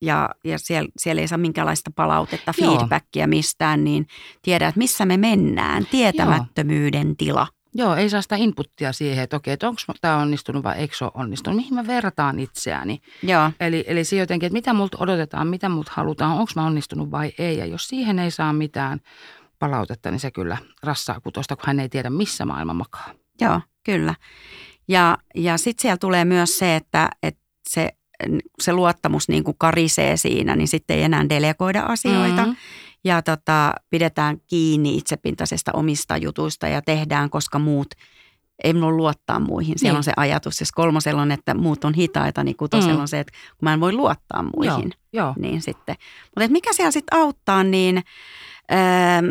[0.04, 2.78] ja, ja siellä, siellä ei saa minkäänlaista palautetta, Joo.
[2.78, 4.08] feedbackia mistään, niin
[4.42, 5.86] tiedä, että missä me mennään.
[5.92, 7.48] Tietämättömyyden tila.
[7.76, 11.04] Joo, ei saa sitä inputtia siihen, että okei, että onko tämä onnistunut vai eikö se
[11.06, 11.58] ole onnistunut.
[11.58, 13.02] Mihin mä vertaan itseäni.
[13.24, 17.12] Joo, Eli, eli se jotenkin, että mitä multa odotetaan, mitä multa halutaan, onko mä onnistunut
[17.12, 17.58] vai ei.
[17.58, 19.00] Ja jos siihen ei saa mitään
[19.60, 23.12] palautetta, niin se kyllä rassaa kutosta, kun hän ei tiedä, missä maailma makaa.
[23.42, 24.16] joo, kyllä.
[24.88, 27.90] Ja, ja sitten siellä tulee myös se, että, että se,
[28.62, 32.46] se luottamus niin kuin karisee siinä, niin sitten ei enää delegoida asioita.
[32.46, 32.56] Mm.
[33.04, 37.88] ja tota, pidetään kiinni itsepintaisesta omista jutuista ja tehdään, koska muut
[38.64, 39.80] ei minulla luottaa muihin.
[39.80, 39.98] Siellä Niin.
[39.98, 43.00] on se ajatus, jos kolmosella on, että muut on hitaita, niin kutosella Mm.
[43.02, 44.94] on se, että kun mä en voi luottaa muihin.
[45.14, 45.34] Joo, joo.
[45.40, 45.96] Niin sitten.
[46.36, 48.04] Mutta mikä siellä sitten auttaa, niin
[48.72, 49.26] ähm,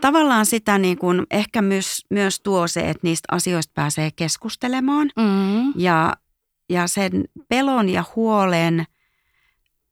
[0.00, 5.72] tavallaan sitä niin kun ehkä myös, myös tuo se, että niistä asioista pääsee keskustelemaan Mm.
[5.76, 6.16] ja,
[6.70, 8.84] ja sen pelon ja huolen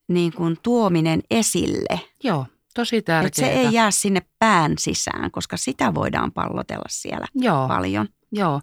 [0.08, 3.26] niin kun tuominen esille– Joo, tosi tärkeää.
[3.26, 8.08] että se ei jää sinne pään sisään, koska sitä voidaan pallotella siellä Joo, paljon.
[8.32, 8.60] Joo,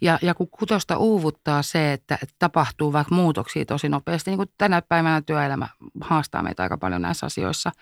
[0.00, 4.48] ja, ja kun kutosta uuvuttaa se, että, että tapahtuu vaikka muutoksia tosi nopeasti, niin kuin
[4.58, 5.68] tänä päivänä työelämä
[6.00, 7.72] haastaa meitä aika paljon näissä asioissa.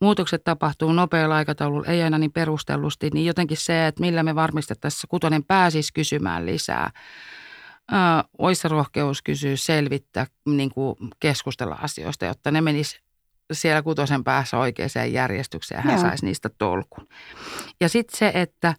[0.00, 5.08] Muutokset tapahtuu nopealla aikataululla, ei aina niin perustellusti, niin jotenkin se, että millä me varmistettaisiin,
[5.08, 6.90] kutonen pääsisi kysymään lisää.
[7.90, 13.00] Ää, Oissa rohkeus kysyä, selvittää, niin kuin keskustella asioista, jotta ne menis
[13.52, 16.02] siellä kutosen päässä oikeaan järjestykseen ja hän Joo.
[16.02, 17.08] saisi niistä tolkun.
[17.80, 18.74] Ja sitten se, että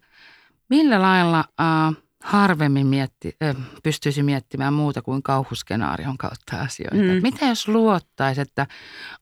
[0.68, 6.96] millä lailla äh, harvemmin mietti, äh, pystyisi miettimään muuta kuin kauhuskenaarion kautta asioita.
[6.96, 7.02] Mm.
[7.02, 7.22] Mm.
[7.22, 8.66] Mitä jos luottaisi, että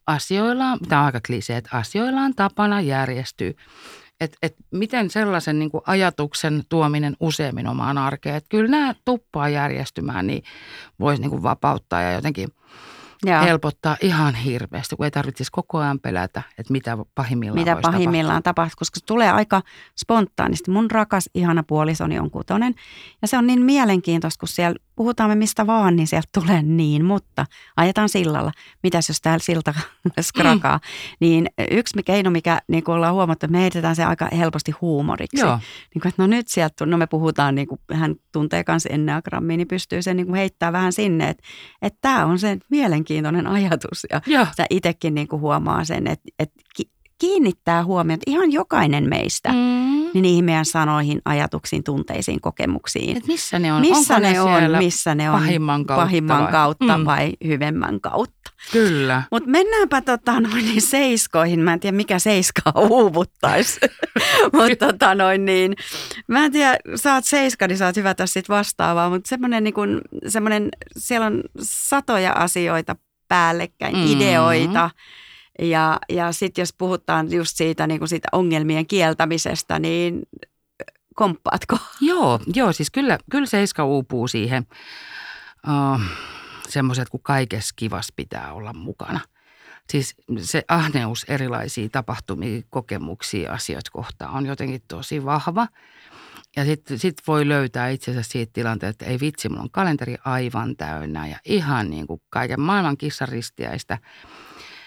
[0.07, 3.51] asioilla, tämä on aika klisee, että asioilla on tapana järjestyä.
[4.21, 9.49] Et, et miten sellaisen niin kuin ajatuksen tuominen useammin omaan arkeen, että kyllä nämä tuppaa
[9.49, 10.43] järjestymään, niin
[10.99, 12.49] voisi niin kuin vapauttaa ja jotenkin
[13.25, 18.43] Ja helpottaa ihan hirveästi, kun ei tarvitsisi koko ajan pelätä, että mitä pahimmillaan mitä pahimmillaan
[18.43, 19.61] tapahtuu, koska se tulee aika
[19.97, 20.71] spontaanisti.
[20.71, 22.75] Mun rakas, ihana puolisoni on kutonen
[23.21, 27.05] ja se on niin mielenkiintoista, kun siellä puhutaan me mistä vaan, niin sieltä tulee niin,
[27.05, 27.45] mutta
[27.77, 28.51] ajetaan sillalla.
[28.83, 29.73] Mitäs jos täällä silta
[30.21, 30.77] skrakaa?
[30.77, 30.81] Mm.
[31.19, 35.39] Niin yksi keino, mikä niin kuin ollaan huomattu, että me heitetään se aika helposti huumoriksi.
[35.39, 35.59] Joo,
[35.93, 39.57] Niin kuin, että no nyt sieltä, no me puhutaan, niin kuin, hän tuntee myös enneagrammiin,
[39.57, 41.43] niin pystyy sen niin kuin heittää vähän sinne, että,
[41.81, 44.07] että tämä on se mielenkiintoinen ajatus.
[44.09, 46.61] Ja joo, sä itsekin niin kuin huomaa sen, että, että
[47.21, 49.55] kiinnittää huomiota ihan jokainen meistä Mm.
[50.13, 53.17] niin niihin meidän sanoihin, ajatuksiin, tunteisiin, kokemuksiin.
[53.17, 53.81] Et missä ne on?
[53.81, 56.51] Missä Onko ne on, siellä missä ne on pahimman kautta pahimman vai?
[56.51, 57.05] kautta Mm.
[57.05, 58.51] vai hyvemmän kautta.
[58.71, 59.23] Kyllä.
[59.31, 61.59] Mutta mennäänpä tota, noin, niin seiskoihin.
[61.59, 63.79] Mä en tiedä, mikä seiskaa uuvuttaisi.
[64.53, 65.75] mutta tota, noin, niin,
[66.27, 69.09] mä en tiedä, sä oot seiska, niin sä oot hyvä tässä sit vastaavaa.
[69.09, 70.01] Mutta semmoinen, niin kun,
[70.97, 72.95] siellä on satoja asioita
[73.27, 74.01] päällekkäin, Mm.
[74.01, 74.07] mm.
[74.07, 74.89] ideoita.
[75.61, 80.21] Ja, ja sitten jos puhutaan just siitä, niin siitä ongelmien kieltämisestä, niin
[81.15, 81.77] komppaatko?
[82.01, 84.67] Joo, joo, siis kyllä, kyllä seiska uupuu siihen
[85.67, 86.01] uh,
[86.69, 89.19] semmoiset, kun kaikessa kivas pitää olla mukana.
[89.89, 95.67] Siis se ahneus erilaisia tapahtumia, kokemuksia, asioita kohtaan on jotenkin tosi vahva.
[96.55, 100.15] Ja sitten sit voi löytää itse asiassa siitä tilanteesta, että ei vitsi, mulla on kalenteri
[100.25, 103.97] aivan täynnä ja ihan niin kuin kaiken maailman kissaristiäistä.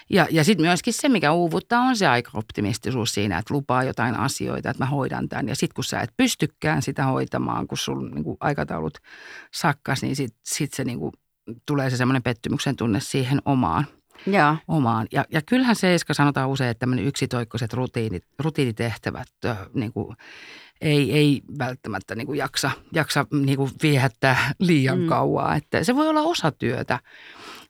[0.09, 4.15] Ja, ja sitten myöskin se, mikä uuvuttaa, on se aika optimistisuus siinä, että lupaa jotain
[4.15, 5.47] asioita, että mä hoidan tämän.
[5.47, 8.97] Ja sitten kun sä et pystykään sitä hoitamaan, kun sun niin kuin aikataulut
[9.53, 11.11] sakkas, niin sitten sit se niin kuin,
[11.65, 13.85] tulee se semmoinen pettymyksen tunne siihen omaan.
[14.27, 14.57] Joo.
[14.67, 15.07] omaan.
[15.11, 19.27] Ja, ja kyllähän Seiska sanotaan usein, että tämmöinen yksitoikkoiset rutiinit, rutiinitehtävät
[19.73, 20.15] niin kuin,
[20.81, 25.07] ei, ei välttämättä niin kuin jaksa, jaksa niin kuin viehättää liian mm.
[25.07, 25.55] Kauaa.
[25.55, 26.99] Että se voi olla osa työtä,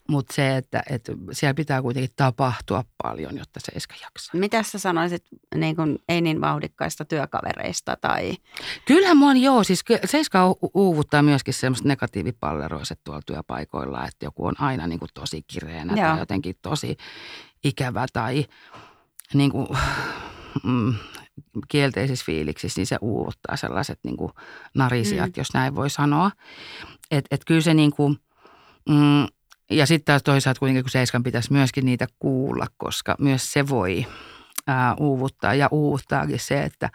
[0.10, 4.40] mutta se, että, että siellä pitää kuitenkin tapahtua paljon, jotta Seiska jaksaa.
[4.40, 5.24] Mitä sä sanoisit
[5.56, 8.34] niin kun, ei niin vauhdikkaista työkavereista tai
[8.86, 14.46] Kyllähän mua on, joo, siis Seiska u- uuvuttaa myöskin semmoiset negatiivipalleroiset tuolla työpaikoilla, että joku
[14.46, 16.10] on aina niin kuin tosi kireänä Joo.
[16.10, 16.98] tai jotenkin tosi
[17.64, 18.46] ikävä tai
[19.34, 19.68] niin kuin,
[20.64, 20.94] mm,
[21.68, 24.32] kielteisissä fiiliksissä, niin se uuvuttaa sellaiset niin kuin
[24.74, 25.34] narisijat, Mm.
[25.38, 26.32] jos näin voi sanoa.
[27.12, 28.18] Että et kyllä se niin kuin,
[28.90, 29.28] mm,
[29.72, 34.06] ja sitten taas toisaalta kuitenkin, kun Seiskan pitäisi myöskin niitä kuulla, koska myös se voi
[34.68, 36.90] ää, uuvuttaa ja uuvuttaakin se, että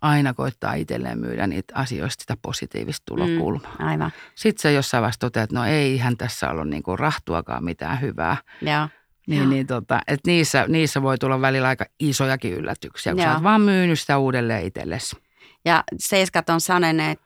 [0.00, 3.76] aina koittaa itselleen myydä niitä asioista sitä positiivista tulokulmaa.
[3.78, 3.86] Mm.
[3.86, 4.12] aivan.
[4.34, 8.36] Sitten se jossain vaiheessa toteaa, että no eihän tässä ollut niinku rahtuakaan mitään hyvää.
[8.62, 8.88] Joo.
[9.26, 9.50] Niin, Joo.
[9.50, 13.34] niin tota, että niissä, niissä voi tulla välillä aika isojakin yllätyksiä, kun sä Joo.
[13.34, 15.16] oot vaan myynyt sitä uudelleen itsellesi.
[15.64, 17.20] Ja seiskat on sanoneet,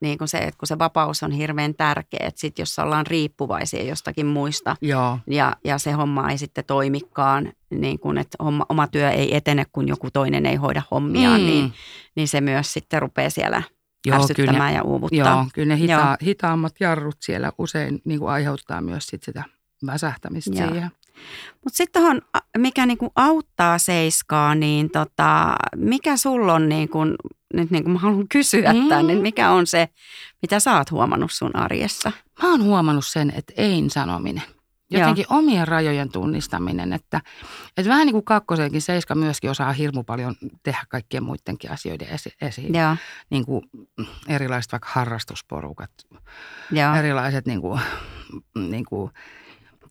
[0.00, 3.82] niin kuin se, että kun se vapaus on hirveän tärkeä, että sit jos ollaan riippuvaisia
[3.84, 8.86] jostakin muista Joo, ja, ja se homma ei sitten toimikaan, niin kuin, että homma, oma
[8.86, 11.46] työ ei etene, kun joku toinen ei hoida hommiaan, Mm.
[11.46, 11.72] niin,
[12.16, 13.62] niin se myös sitten rupeaa siellä
[14.06, 15.18] Joo, ärsyttämään kyllä ne- ja uuvuttaa.
[15.18, 16.16] joo, kyllä ne hita, Joo.
[16.22, 19.44] hitaammat jarrut siellä usein niin kuin aiheuttaa myös sit sitä
[19.86, 20.68] väsähtämistä Joo.
[20.70, 20.90] siihen.
[21.64, 22.20] Mutta sitten tuohon,
[22.58, 26.98] mikä niinku auttaa seiskaa, niin tota, mikä sulla on, niinku,
[27.54, 28.78] nyt niinku mä haluan kysyä Mm.
[28.78, 28.88] mm.
[28.88, 29.88] tämän, niin mikä on se,
[30.42, 32.12] mitä sä oot huomannut sun arjessa?
[32.42, 34.42] Mä oon huomannut sen, että ei sanominen.
[34.92, 35.38] Jotenkin Joo.
[35.38, 37.20] omien rajojen tunnistaminen, että,
[37.76, 42.34] että vähän niin kuin kakkosenkin, Seiska myöskin osaa hirmu paljon tehdä kaikkien muidenkin asioiden esi-
[42.40, 42.74] esiin.
[42.74, 42.96] Joo,
[43.30, 43.62] Niin kuin
[44.28, 45.90] erilaiset vaikka harrastusporukat,
[46.70, 47.80] joo, erilaiset niin kuin,
[48.54, 49.10] niin kuin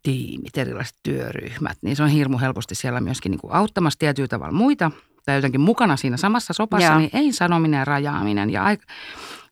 [0.04, 4.54] tiimit, erilaiset työryhmät, niin se on hirmu helposti siellä myöskin niin kuin auttamassa tietyllä tavalla
[4.54, 4.91] muita
[5.25, 6.97] tai jotenkin mukana siinä samassa sopassa, Joo.
[6.99, 8.86] niin ei sanominen ja rajaaminen ja aika,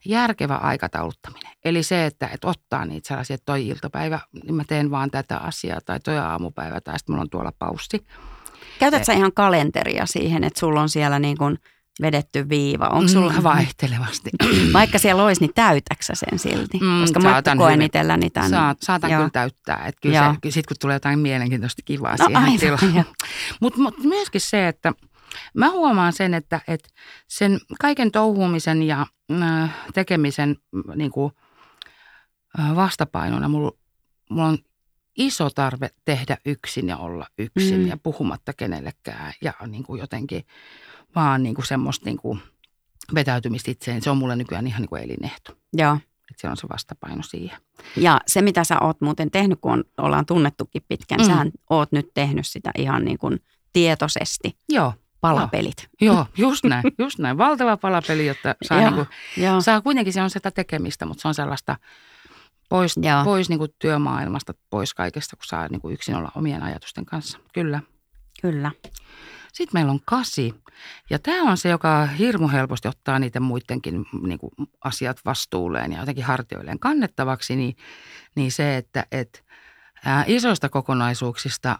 [0.05, 1.51] järkevä aikatauluttaminen.
[1.65, 5.37] Eli se, että, että ottaa niitä sellaisia, että toi iltapäivä, niin mä teen vaan tätä
[5.37, 8.05] asiaa tai toi aamupäivä tai sitten mulla on tuolla paussi.
[8.79, 11.57] Käytät sä ihan kalenteria siihen, että sulla on siellä niin kuin
[12.01, 12.87] vedetty viiva?
[12.87, 14.29] Onko sulla, Mm, vaihtelevasti?
[14.73, 16.79] vaikka siellä olisi, niin täytäksä sen silti?
[16.81, 18.49] Mm, Koska mä koen itselläni tämän.
[18.49, 19.19] Saat, saatan Joo.
[19.19, 19.85] kyllä täyttää.
[19.87, 23.05] Että kyllä kyllä sit kun tulee jotain mielenkiintoista kivaa No siihen aivan, tilaan.
[23.61, 24.93] Mutta mut myöskin se, että
[25.53, 26.89] mä huomaan sen, että, että
[27.27, 29.05] sen kaiken touhuumisen ja
[29.41, 31.31] äh, tekemisen mm, niin kuin,
[32.59, 33.71] äh, vastapainona mulla,
[34.29, 34.57] mulla on
[35.17, 37.87] iso tarve tehdä yksin ja olla yksin Mm.
[37.87, 40.43] ja puhumatta kenellekään ja niin kuin jotenkin
[41.15, 42.39] vaan niin kuin semmoista niin kuin
[43.15, 44.01] vetäytymistä itseen.
[44.01, 45.57] Se on mulle nykyään ihan niin kuin elinehto.
[45.73, 45.97] Joo.
[46.31, 47.57] Että se on se vastapaino siihen.
[47.95, 51.25] Ja se, mitä sä oot muuten tehnyt, kun on, ollaan tunnettukin pitkään, Mm.
[51.25, 51.29] mm.
[51.31, 53.39] sähän oot nyt tehnyt sitä ihan niin kuin
[53.73, 54.57] tietoisesti.
[54.69, 55.89] Joo, Palapelit.
[56.01, 57.37] joo, just näin, just näin.
[57.37, 59.07] Valtava palapeli, jotta saa, Joo, niin kuin,
[59.43, 59.61] Joo.
[59.61, 61.77] saa kuitenkin, se on sitä tekemistä, mutta se on sellaista
[62.69, 63.23] pois, Joo.
[63.23, 67.39] pois niin kuin työmaailmasta, pois kaikesta, kun saa niin kuin yksin olla omien ajatusten kanssa.
[67.53, 67.81] Kyllä.
[68.41, 68.71] Kyllä.
[69.53, 70.53] Sitten meillä on kasi.
[71.09, 74.51] Ja tämä on se, joka hirmu helposti ottaa niiden muidenkin niin kuin
[74.83, 77.75] asiat vastuulleen ja jotenkin hartioilleen kannettavaksi, niin,
[78.35, 79.45] niin se, että et,
[80.05, 81.79] ää, isoista kokonaisuuksista,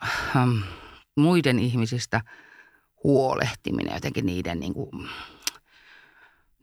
[1.18, 2.22] muiden ihmisistä
[3.04, 4.90] huolehtiminen, jotenkin niiden niin kuin,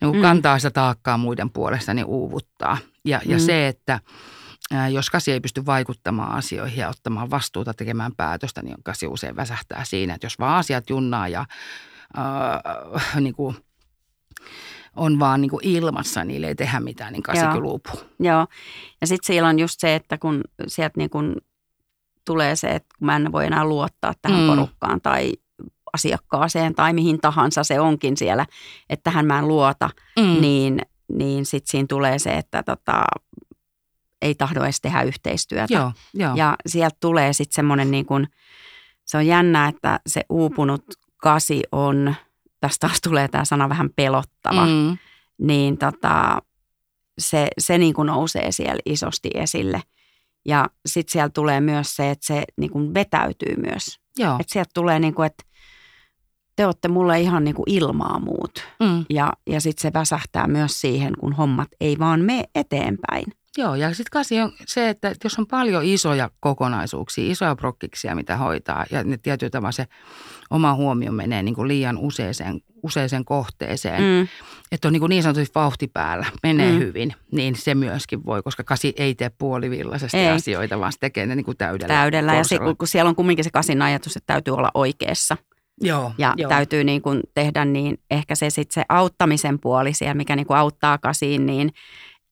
[0.00, 0.22] niin kuin Mm.
[0.22, 2.78] kantaa sitä taakkaa muiden puolesta, niin uuvuttaa.
[3.04, 3.40] Ja, ja Mm.
[3.40, 4.00] se, että
[4.72, 9.36] ää, jos kasi ei pysty vaikuttamaan asioihin ja ottamaan vastuuta tekemään päätöstä, niin kasi usein
[9.36, 11.44] väsähtää siinä, että jos vaan asiat junnaa ja
[12.18, 13.56] äh, niin kuin,
[14.96, 18.00] on vaan niin kuin ilmassa, niille ei tehdä mitään, niin kasi kyllä uupuu.
[18.20, 18.46] Joo,
[19.00, 21.34] ja sitten siellä on just se, että kun sieltä niin kuin
[22.24, 24.46] tulee se, että mä en voi enää luottaa tähän mm.
[24.46, 25.32] porukkaan tai
[25.94, 28.46] asiakkaaseen tai mihin tahansa se onkin siellä,
[28.90, 30.40] että tähän mä en luota, mm.
[30.40, 30.80] niin,
[31.12, 33.04] niin sitten siinä tulee se, että tota,
[34.22, 35.74] ei tahdo edes tehdä yhteistyötä.
[35.74, 36.34] Joo, jo.
[36.34, 38.26] Ja sieltä tulee sitten semmoinen niin kuin,
[39.04, 40.84] se on jännä, että se uupunut
[41.16, 42.14] kasi on,
[42.60, 44.98] tästä taas tulee tämä sana vähän pelottava, mm.
[45.38, 46.42] niin tota,
[47.18, 49.82] se, se niin kuin nousee siellä isosti esille.
[50.46, 54.00] Ja sitten siellä tulee myös se, että se niin kuin vetäytyy myös.
[54.18, 54.36] Joo.
[54.40, 55.44] Että sieltä tulee niin kuin, että
[56.56, 58.64] te olette mulle ihan niin kuin ilmaa muut.
[58.80, 59.04] Mm.
[59.10, 63.24] Ja, ja sitten se väsähtää myös siihen, kun hommat ei vaan mene eteenpäin.
[63.58, 68.36] Joo, ja sitten kasi on se, että jos on paljon isoja kokonaisuuksia, isoja prokkiksia, mitä
[68.36, 69.86] hoitaa, ja ne tietyllä tavalla se
[70.50, 74.28] oma huomio menee niin kuin liian useeseen, useeseen kohteeseen, mm.
[74.72, 76.78] että on niin, kuin niin sanotusti vauhti päällä, menee mm.
[76.78, 80.28] hyvin, niin se myöskin voi, koska kasi ei tee puolivillaisesti ei.
[80.28, 81.94] asioita, vaan se tekee ne niin kuin täydellä.
[81.94, 85.36] Täydellä, ja se, kun siellä on kumminkin se kasin ajatus, että täytyy olla oikeassa.
[85.80, 86.48] Joo, ja joo.
[86.48, 90.56] täytyy niin kuin tehdä niin, ehkä se sitten se auttamisen puoli siellä, mikä niin kuin
[90.56, 91.70] auttaa kasiin, niin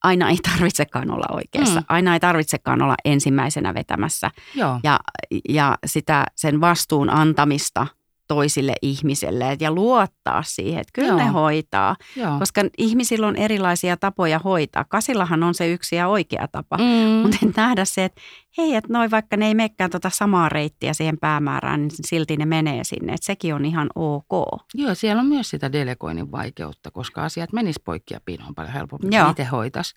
[0.03, 1.81] aina ei tarvitsekaan olla oikeassa.
[1.81, 1.87] Mm.
[1.89, 4.31] Aina ei tarvitsekaan olla ensimmäisenä vetämässä.
[4.55, 4.81] Joo.
[4.83, 5.01] Ja,
[5.49, 7.87] ja sitä sen vastuun antamista–
[8.35, 11.17] toisille ihmisille ja luottaa siihen, että kyllä Joo.
[11.17, 11.97] ne hoitaa.
[12.17, 12.39] Joo.
[12.39, 14.85] Koska ihmisillä on erilaisia tapoja hoitaa.
[14.85, 16.85] Kasillahan on se yksi ja oikea tapa, mm.
[17.23, 18.21] mutta nähdä se, että
[18.59, 22.47] hei, että noin vaikka ne ei menekään tuota samaa reittiä siihen päämäärään, niin silti ne
[22.47, 23.13] menee sinne.
[23.13, 24.63] Että sekin on ihan ok.
[24.75, 29.13] Joo, siellä on myös sitä delegoinnin vaikeutta, koska asiat menis poikki ja pinoon paljon helpommin,
[29.13, 29.31] Joo.
[29.31, 29.95] itse hoitas.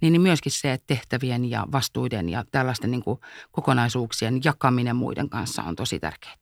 [0.00, 3.02] Niin, niin myöskin se, että tehtävien ja vastuiden ja tällaisten niin
[3.52, 6.36] kokonaisuuksien jakaminen muiden kanssa on tosi tärkeää.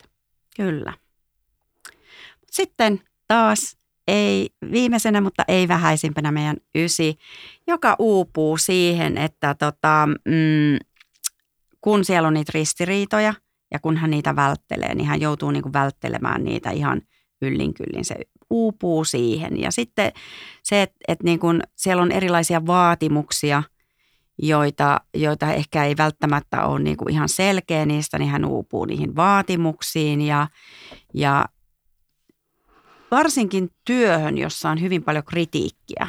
[0.57, 1.04] Kyllä.
[2.55, 3.77] Sitten taas
[4.09, 7.17] ei viimeisenä, mutta ei vähäisimpänä meidän ysi,
[7.67, 10.79] joka uupuu siihen, että tota, mm,
[11.81, 13.35] kun siellä on niitä ristiriitoja
[13.71, 17.03] ja kun hän niitä välttelee, niin hän joutuu niinku välttelemään niitä ihan
[17.43, 18.05] yllin kyllin.
[18.05, 18.15] Se
[18.51, 19.61] uupuu siihen.
[19.61, 20.13] Ja sitten
[20.63, 23.63] se, että et niinku siellä on erilaisia vaatimuksia,
[24.39, 30.21] joita, joita ehkä ei välttämättä ole niinku ihan selkeä niistä, niin hän uupuu niihin vaatimuksiin
[30.21, 30.49] ja,
[31.15, 31.45] ja
[33.11, 36.07] varsinkin työhön, jossa on hyvin paljon kritiikkiä.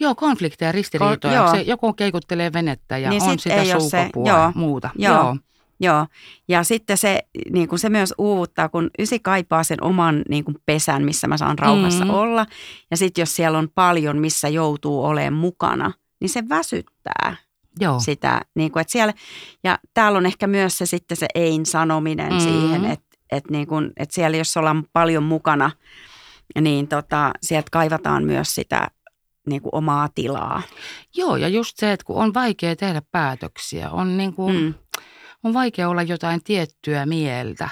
[0.00, 1.46] Joo, konflikteja, ristiriitoja.
[1.46, 4.90] Ko- se, joku keikuttelee venettä ja niin on sitä suukopua ja muuta.
[4.96, 5.14] Joo.
[5.14, 5.36] joo.
[5.80, 6.06] Joo,
[6.48, 10.56] ja sitten se, niin kuin se myös uuvuttaa, kun ysi kaipaa sen oman niin kuin
[10.66, 12.10] pesän, missä mä saan rauhassa mm.
[12.10, 12.46] olla.
[12.90, 17.36] Ja sitten jos siellä on paljon, missä joutuu olemaan mukana, niin se väsyttää
[17.80, 18.00] Joo.
[18.00, 18.40] sitä.
[18.54, 19.14] Niin kuin, että siellä,
[19.64, 22.40] ja täällä on ehkä myös se sitten se ein sanominen mm.
[22.40, 25.70] siihen, että, että, niin kuin, että siellä jos ollaan paljon mukana–
[26.60, 28.88] niin tota, sieltä kaivataan myös sitä
[29.46, 30.62] niin kuin omaa tilaa.
[31.16, 34.74] Joo, ja just se, että kun on vaikea tehdä päätöksiä, on, niin kuin, mm.
[35.44, 37.68] on vaikea olla jotain tiettyä mieltä,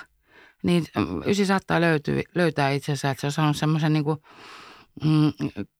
[0.62, 4.18] niin mm, ysi saattaa löytyä, löytää itsensä, että se on saanut semmoisen niin kuin–
[5.04, 5.32] mm,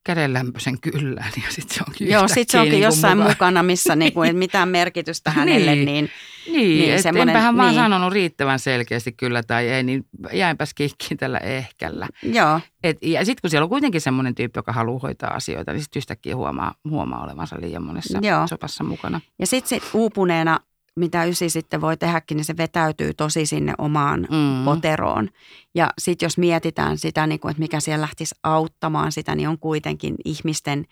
[0.05, 3.33] kädenlämpöisen kyllään ja sitten se onkin Joo, sitten se onkin niin jossain mukaan.
[3.33, 5.75] mukana, missä niinku, ei mitään merkitystä hänelle.
[5.75, 6.11] niin, niin,
[6.53, 7.63] niin, niin et enpähän niin.
[7.63, 12.09] vaan sanonut riittävän selkeästi kyllä tai ei, niin jäinpäs kikkiin tällä ehkällä.
[12.23, 12.61] Joo.
[12.85, 16.01] Et, ja sitten kun siellä on kuitenkin semmoinen tyyppi, joka haluaa hoitaa asioita, niin sitten
[16.01, 18.47] yhtäkkiä huomaa, huomaa olevansa liian monessa Joo.
[18.47, 19.21] sopassa mukana.
[19.39, 20.61] Ja sitten sit uupuneena
[20.97, 24.65] mitä ysi sitten voi tehdäkin, niin se vetäytyy tosi sinne omaan mm.
[24.65, 25.29] poteroon.
[25.75, 29.59] Ja sitten jos mietitään sitä, niin kuin, että mikä siellä lähtisi auttamaan sitä, niin on
[29.59, 30.85] kuitenkin ihmisten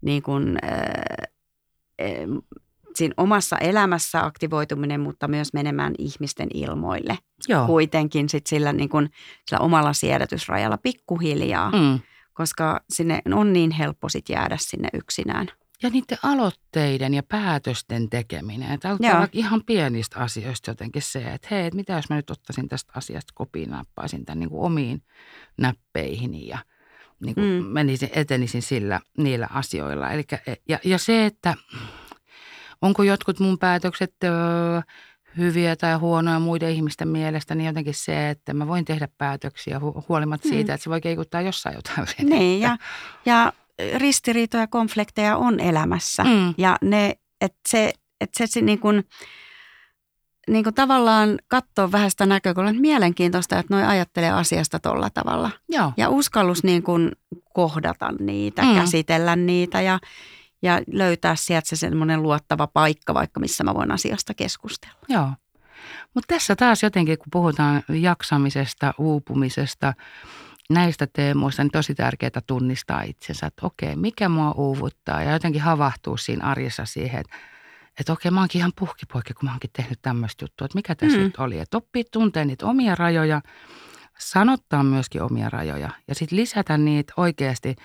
[0.00, 2.42] niin kuin, äh,
[2.94, 7.18] siinä omassa elämässä aktivoituminen, mutta myös menemään ihmisten ilmoille.
[7.48, 7.66] Joo.
[7.66, 9.10] Kuitenkin sit sillä, niin kuin,
[9.48, 12.00] sillä omalla siedätysrajalla pikkuhiljaa, mm.
[12.32, 15.48] koska sinne on niin helppo sit jäädä sinne yksinään.
[15.82, 18.72] Ja niiden aloitteiden ja päätösten tekeminen.
[18.72, 22.68] Että vaikka ihan pienistä asioista jotenkin se, että hei, että mitä jos mä nyt ottaisin
[22.68, 25.02] tästä asiasta kopiin, nappaisin tämän niin kuin omiin
[25.58, 26.58] näppeihin ja
[27.20, 27.66] niin kuin mm.
[27.66, 30.10] menisin, etenisin sillä, niillä asioilla.
[30.10, 31.54] Elikkä, ja, ja se, että
[32.82, 34.80] onko jotkut mun päätökset öö,
[35.36, 40.48] hyviä tai huonoja muiden ihmisten mielestä, niin jotenkin se, että mä voin tehdä päätöksiä huolimatta
[40.48, 40.54] mm.
[40.54, 42.06] siitä, että se voi keikuttaa jossain jotain
[42.38, 42.76] Niin, ja,
[43.26, 43.52] ja
[43.96, 46.24] ristiriitoja, konflikteja on elämässä.
[46.24, 46.54] Mm.
[46.58, 49.04] Ja ne, että se, että se niin kuin,
[50.48, 55.50] niin kuin tavallaan katsoa vähän sitä näkökulmaa, mielenkiintoista, että noi ajattelee asiasta tolla tavalla.
[55.68, 55.92] Joo.
[55.96, 57.12] Ja uskallus niin kuin
[57.54, 58.74] kohdata niitä, mm.
[58.74, 59.98] käsitellä niitä ja,
[60.62, 64.98] ja löytää sieltä se semmoinen luottava paikka, vaikka missä mä voin asiasta keskustella.
[65.08, 65.30] Joo.
[66.14, 69.94] Mutta tässä taas jotenkin, kun puhutaan jaksamisesta, uupumisesta,
[70.74, 76.16] näistä teemoista, niin tosi tärkeää tunnistaa itsensä, että okei, mikä mua uuvuttaa ja jotenkin havahtuu
[76.16, 77.36] siinä arjessa siihen, että,
[78.00, 81.18] että okei, mä oonkin ihan puhkipoikki, kun mä oonkin tehnyt tämmöistä juttua, että mikä tässä
[81.18, 81.24] mm.
[81.24, 81.58] nyt oli.
[81.58, 83.40] Että oppii tuntea niitä omia rajoja,
[84.18, 87.76] sanottaa myöskin omia rajoja ja sitten lisätä niitä oikeasti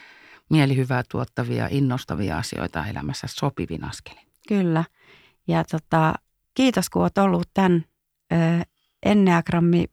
[0.49, 4.27] mielihyvää tuottavia, innostavia asioita elämässä sopivin askelin.
[4.47, 4.83] Kyllä.
[5.47, 6.13] Ja tota,
[6.53, 7.85] kiitos, kun olet ollut tämän
[8.33, 8.35] ö,
[9.05, 9.85] Enneagrammi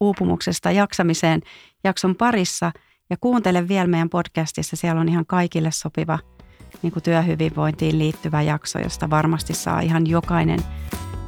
[0.00, 1.40] uupumuksesta jaksamiseen
[1.84, 2.72] jakson parissa.
[3.10, 6.18] Ja kuuntele vielä meidän podcastissa, siellä on ihan kaikille sopiva
[6.82, 10.60] niin kuin työhyvinvointiin liittyvä jakso, josta varmasti saa ihan jokainen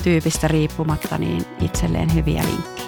[0.04, 2.81] tyypistä riippumatta niin itselleen hyviä vinkkejä.